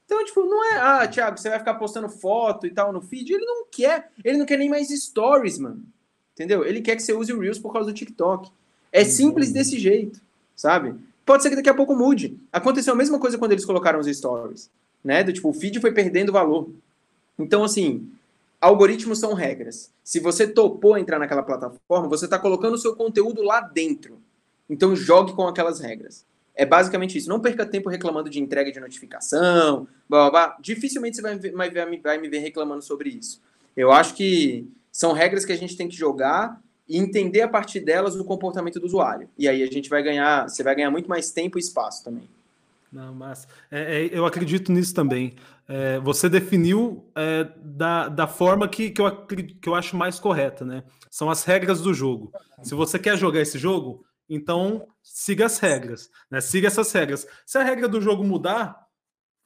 [0.09, 3.31] Então, tipo, não é, ah, Thiago, você vai ficar postando foto e tal no feed.
[3.31, 4.09] Ele não quer.
[4.25, 5.83] Ele não quer nem mais stories, mano.
[6.33, 6.65] Entendeu?
[6.65, 8.49] Ele quer que você use o Reels por causa do TikTok.
[8.91, 10.19] É simples desse jeito,
[10.55, 10.95] sabe?
[11.23, 12.39] Pode ser que daqui a pouco mude.
[12.51, 14.71] Aconteceu a mesma coisa quando eles colocaram os stories,
[15.03, 15.23] né?
[15.23, 16.71] Do tipo, o feed foi perdendo valor.
[17.37, 18.11] Então, assim,
[18.59, 19.91] algoritmos são regras.
[20.03, 24.17] Se você topou entrar naquela plataforma, você está colocando o seu conteúdo lá dentro.
[24.67, 26.25] Então, jogue com aquelas regras.
[26.59, 27.29] É basicamente isso.
[27.29, 30.57] Não perca tempo reclamando de entrega de notificação, blá, blá, blá.
[30.59, 33.41] Dificilmente você vai, vai, vai me ver reclamando sobre isso.
[33.77, 37.79] Eu acho que são regras que a gente tem que jogar e entender a partir
[37.79, 39.29] delas o comportamento do usuário.
[39.37, 42.27] E aí a gente vai ganhar, você vai ganhar muito mais tempo e espaço também.
[42.91, 45.35] Não, mas é, é, eu acredito nisso também.
[45.65, 50.65] É, você definiu é, da, da forma que, que, eu, que eu acho mais correta,
[50.65, 50.83] né?
[51.09, 52.33] São as regras do jogo.
[52.61, 56.39] Se você quer jogar esse jogo, então siga as regras, né?
[56.39, 57.27] Siga essas regras.
[57.45, 58.77] Se a regra do jogo mudar,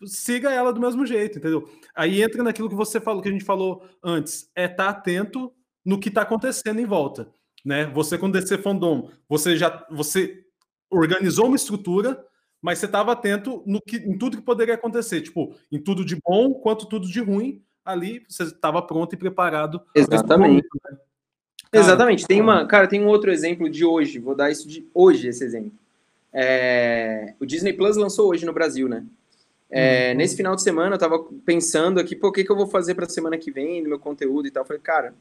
[0.05, 1.69] siga ela do mesmo jeito, entendeu?
[1.95, 5.53] Aí entra naquilo que você falou, que a gente falou antes, é estar tá atento
[5.86, 7.31] no que está acontecendo em volta.
[7.63, 7.86] Né?
[7.88, 10.43] Você, com DC Fandom, você já você
[10.91, 12.23] organizou uma estrutura,
[12.61, 16.17] mas você estava atento no que, em tudo que poderia acontecer, tipo, em tudo de
[16.21, 17.63] bom quanto tudo de ruim.
[17.86, 19.81] Ali você estava pronto e preparado.
[19.93, 20.49] Exatamente.
[20.49, 20.97] Momento, né?
[21.74, 22.28] Cara, Exatamente.
[22.28, 24.19] Tem uma, cara, tem um outro exemplo de hoje.
[24.19, 25.71] Vou dar isso de hoje esse exemplo.
[26.32, 29.03] É, o Disney Plus lançou hoje no Brasil, né?
[29.69, 30.17] É, uhum.
[30.17, 32.93] Nesse final de semana eu tava pensando aqui, pô, o que, que eu vou fazer
[32.93, 34.61] para semana que vem, no meu conteúdo e tal.
[34.61, 35.13] Eu falei, cara,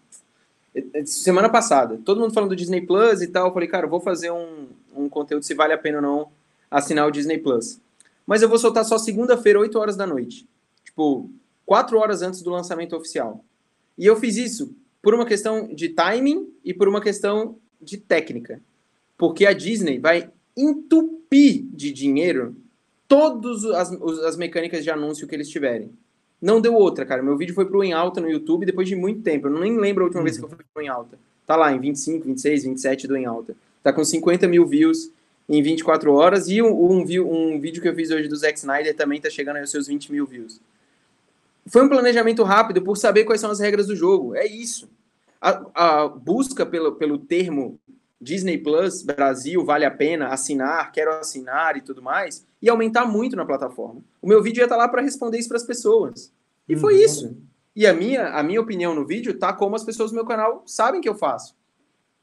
[1.06, 4.00] semana passada, todo mundo falando do Disney Plus e tal, eu falei, cara, eu vou
[4.00, 6.28] fazer um, um conteúdo se vale a pena ou não
[6.70, 7.80] assinar o Disney Plus.
[8.26, 10.46] Mas eu vou soltar só segunda-feira, 8 horas da noite.
[10.84, 11.30] Tipo,
[11.66, 13.44] 4 horas antes do lançamento oficial.
[13.98, 18.60] E eu fiz isso por uma questão de timing e por uma questão de técnica.
[19.18, 22.54] Porque a Disney vai entupir de dinheiro
[23.08, 23.92] todas as,
[24.24, 25.90] as mecânicas de anúncio que eles tiverem.
[26.40, 27.22] Não deu outra, cara.
[27.22, 29.48] Meu vídeo foi pro em alta no YouTube depois de muito tempo.
[29.48, 30.24] Eu nem lembro a última uhum.
[30.24, 31.18] vez que eu fui pro em alta.
[31.46, 33.54] Tá lá, em 25, 26, 27 do em alta.
[33.82, 35.10] Tá com 50 mil views
[35.48, 36.48] em 24 horas.
[36.48, 39.58] E um, um, um vídeo que eu fiz hoje do Zack Snyder também tá chegando
[39.58, 40.60] aos seus 20 mil views.
[41.66, 44.34] Foi um planejamento rápido por saber quais são as regras do jogo.
[44.34, 44.88] É isso.
[45.42, 47.80] A, a busca pelo, pelo termo
[48.20, 53.34] Disney Plus Brasil vale a pena assinar, quero assinar e tudo mais, e aumentar muito
[53.34, 54.00] na plataforma.
[54.22, 56.32] O meu vídeo ia estar tá lá para responder isso para as pessoas.
[56.68, 57.00] E foi uhum.
[57.00, 57.36] isso.
[57.74, 60.62] E a minha, a minha opinião no vídeo tá como as pessoas do meu canal
[60.64, 61.56] sabem que eu faço.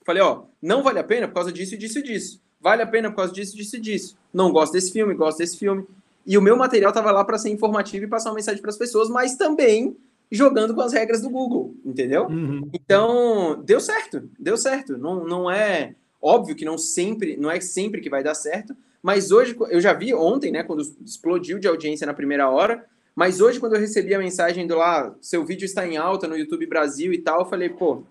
[0.05, 2.41] Falei, ó, não vale a pena por causa disso, disso e disso.
[2.61, 4.17] Vale a pena por causa disso, disso e disso.
[4.33, 5.85] Não gosto desse filme, gosto desse filme.
[6.25, 8.77] E o meu material tava lá para ser informativo e passar uma mensagem para as
[8.77, 9.97] pessoas, mas também
[10.31, 12.27] jogando com as regras do Google, entendeu?
[12.27, 12.69] Uhum.
[12.73, 14.97] Então, deu certo, deu certo.
[14.97, 19.31] Não, não é óbvio que não sempre, não é sempre que vai dar certo, mas
[19.31, 22.85] hoje eu já vi ontem, né, quando explodiu de audiência na primeira hora,
[23.19, 26.37] Mas hoje, quando eu recebi a mensagem do lá, seu vídeo está em alta no
[26.37, 28.03] YouTube Brasil e tal, eu falei, pô,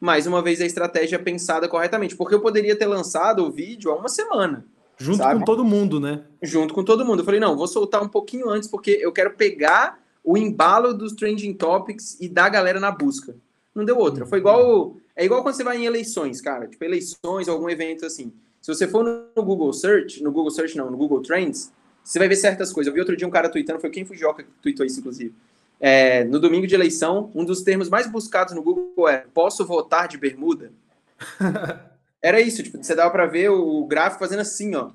[0.00, 3.96] mais uma vez a estratégia pensada corretamente, porque eu poderia ter lançado o vídeo há
[3.96, 4.64] uma semana.
[4.98, 5.40] Junto sabe?
[5.40, 6.22] com todo mundo, né?
[6.40, 7.22] Junto com todo mundo.
[7.22, 11.12] Eu falei, não, vou soltar um pouquinho antes, porque eu quero pegar o embalo dos
[11.12, 13.36] trending topics e dar a galera na busca.
[13.72, 14.26] Não deu outra.
[14.26, 14.96] Foi igual.
[15.14, 16.66] É igual quando você vai em eleições, cara.
[16.66, 18.32] Tipo, eleições, algum evento assim.
[18.60, 21.72] Se você for no Google Search, no Google Search não, no Google Trends,
[22.02, 22.88] você vai ver certas coisas.
[22.88, 25.32] Eu vi outro dia um cara tweetando, foi quem Fujioka que tweetou isso, inclusive.
[25.78, 30.08] É, no domingo de eleição, um dos termos mais buscados no Google é posso votar
[30.08, 30.72] de bermuda?
[32.20, 34.90] Era isso, tipo, você dava para ver o gráfico fazendo assim, ó,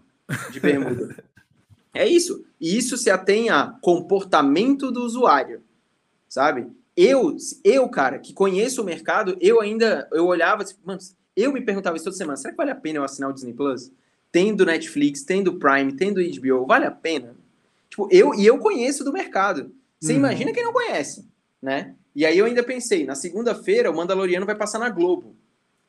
[0.51, 1.15] de bermuda.
[1.93, 2.45] é isso.
[2.59, 5.61] E isso se atém a comportamento do usuário,
[6.27, 6.67] sabe?
[6.95, 10.99] Eu, eu, cara, que conheço o mercado, eu ainda, eu olhava, assim, mano,
[11.35, 13.53] eu me perguntava isso toda semana, será que vale a pena eu assinar o Disney
[13.53, 13.91] Plus?
[14.31, 17.35] Tendo Netflix, tendo Prime, tendo HBO, vale a pena?
[17.89, 19.73] Tipo, eu, e eu conheço do mercado.
[19.99, 20.19] Você uhum.
[20.19, 21.27] imagina quem não conhece,
[21.61, 21.95] né?
[22.15, 25.35] E aí eu ainda pensei, na segunda-feira o Mandaloriano vai passar na Globo.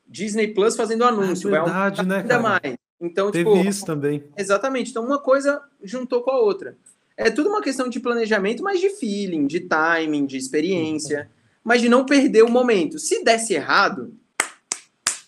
[0.06, 1.48] Disney Plus fazendo anúncio.
[1.48, 2.42] É verdade, vai né, ainda cara?
[2.42, 2.76] mais.
[3.02, 4.22] Então, Teve tipo, isso também.
[4.38, 4.92] Exatamente.
[4.92, 6.76] Então, uma coisa juntou com a outra.
[7.16, 11.28] É tudo uma questão de planejamento, mas de feeling, de timing, de experiência,
[11.64, 13.00] mas de não perder o momento.
[13.00, 14.14] Se desse errado,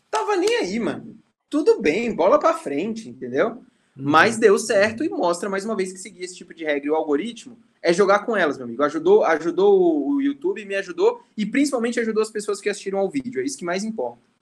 [0.09, 1.17] tava nem aí, mano.
[1.51, 3.49] Tudo bem, bola para frente, entendeu?
[3.49, 3.63] Uhum.
[3.97, 6.91] Mas deu certo e mostra mais uma vez que seguir esse tipo de regra e
[6.91, 8.83] o algoritmo é jogar com elas, meu amigo.
[8.85, 13.41] Ajudou, ajudou o YouTube, me ajudou e principalmente ajudou as pessoas que assistiram ao vídeo.
[13.41, 14.34] É isso que mais importa.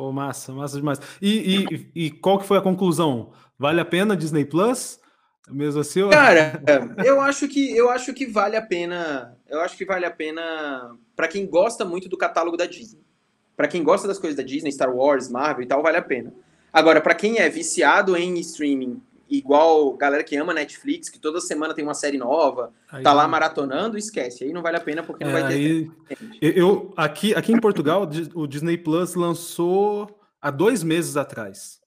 [0.00, 0.98] Oh, massa, massa demais.
[1.20, 3.32] E, e, e qual que foi a conclusão?
[3.58, 4.98] Vale a pena Disney Plus?
[5.50, 6.08] Mesmo assim?
[6.08, 6.62] Cara,
[7.04, 9.36] eu acho que eu acho que vale a pena.
[9.46, 13.02] Eu acho que vale a pena para quem gosta muito do catálogo da Disney.
[13.54, 16.32] Para quem gosta das coisas da Disney, Star Wars, Marvel e tal, vale a pena.
[16.72, 21.72] Agora, para quem é viciado em streaming igual galera que ama Netflix, que toda semana
[21.72, 24.44] tem uma série nova, aí, tá lá maratonando, esquece.
[24.44, 25.54] Aí não vale a pena porque não é, vai ter.
[25.54, 25.90] Aí,
[26.40, 31.80] eu, aqui, aqui em Portugal, o Disney Plus lançou há dois meses atrás.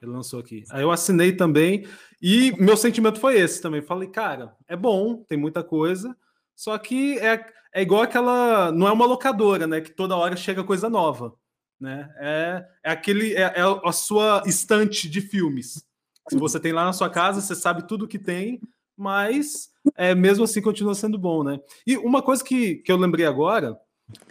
[0.00, 0.64] Ele lançou aqui.
[0.70, 1.86] Aí eu assinei também.
[2.20, 3.82] E meu sentimento foi esse também.
[3.82, 6.16] Falei, cara, é bom, tem muita coisa.
[6.54, 8.72] Só que é, é igual aquela.
[8.72, 9.80] Não é uma locadora, né?
[9.80, 11.34] Que toda hora chega coisa nova.
[11.78, 12.10] Né?
[12.18, 13.34] É, é aquele.
[13.34, 15.85] É, é a sua estante de filmes.
[16.28, 18.60] Se você tem lá na sua casa, você sabe tudo que tem,
[18.96, 21.60] mas é, mesmo assim continua sendo bom, né?
[21.86, 23.78] E uma coisa que, que eu lembrei agora,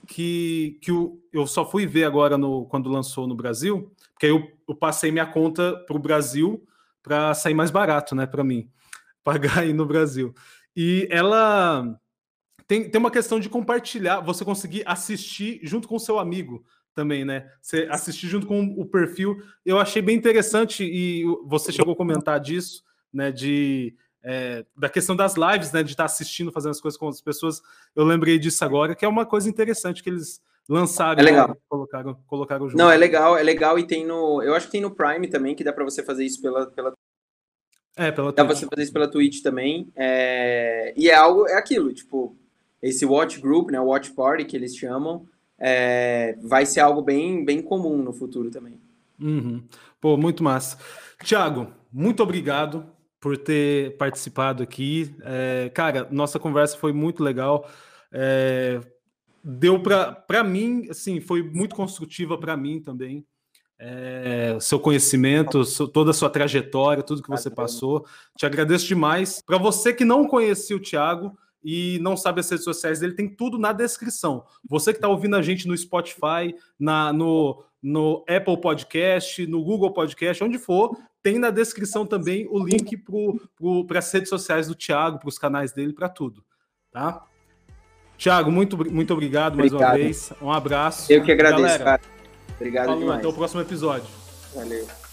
[0.08, 4.52] que, que eu, eu só fui ver agora no, quando lançou no Brasil, porque eu,
[4.68, 6.66] eu passei minha conta para o Brasil
[7.04, 8.70] para sair mais barato, né, para mim,
[9.24, 10.34] pagar aí no Brasil.
[10.76, 11.98] E ela
[12.68, 16.66] tem, tem uma questão de compartilhar, você conseguir assistir junto com o seu amigo
[16.96, 17.48] também, né?
[17.62, 22.40] Você assistir junto com o perfil, eu achei bem interessante e você chegou a comentar
[22.40, 22.84] disso,
[23.14, 23.32] né?
[23.32, 23.94] De
[24.24, 25.84] é, da questão das lives, né?
[25.84, 27.62] De estar assistindo, fazendo as coisas com as pessoas.
[27.96, 31.50] Eu lembrei disso agora, que é uma coisa interessante que eles lançaram, é legal.
[31.50, 31.56] Né?
[31.70, 32.78] colocaram, colocaram junto.
[32.80, 35.54] Não, é legal, é legal e tem no, eu acho que tem no Prime também
[35.54, 36.94] que dá para você fazer isso pela, pela
[37.98, 39.88] é, pela Dá pra você fazer isso pela Twitch também.
[39.96, 40.94] É...
[40.98, 42.36] E é algo, é aquilo, tipo,
[42.82, 43.80] esse Watch Group, né?
[43.80, 45.26] Watch Party que eles chamam
[45.60, 48.80] é, vai ser algo bem, bem comum no futuro também.
[49.20, 49.64] Uhum.
[50.00, 50.78] Pô, muito massa.
[51.24, 52.86] Tiago, muito obrigado
[53.20, 55.16] por ter participado aqui.
[55.24, 57.70] É, cara, nossa conversa foi muito legal.
[58.12, 58.80] É,
[59.44, 63.26] deu para mim, assim, foi muito construtiva para mim também.
[63.78, 68.06] É, seu conhecimento, toda a sua trajetória, tudo que você passou.
[68.38, 69.42] Te agradeço demais.
[69.46, 73.28] Para você que não conhecia o Tiago, e não sabe as redes sociais dele, tem
[73.28, 74.46] tudo na descrição.
[74.70, 79.92] Você que está ouvindo a gente no Spotify, na, no, no Apple Podcast, no Google
[79.92, 83.04] Podcast, onde for, tem na descrição também o link
[83.88, 86.46] para as redes sociais do Thiago, para os canais dele, para tudo.
[86.92, 87.26] Tá?
[88.16, 90.34] Thiago, muito, muito obrigado, obrigado, mais uma vez.
[90.40, 91.12] Um abraço.
[91.12, 92.02] Eu que agradeço, Galera, cara.
[92.56, 93.20] Obrigado falou, demais.
[93.20, 94.08] Até o próximo episódio.
[94.54, 95.05] Valeu.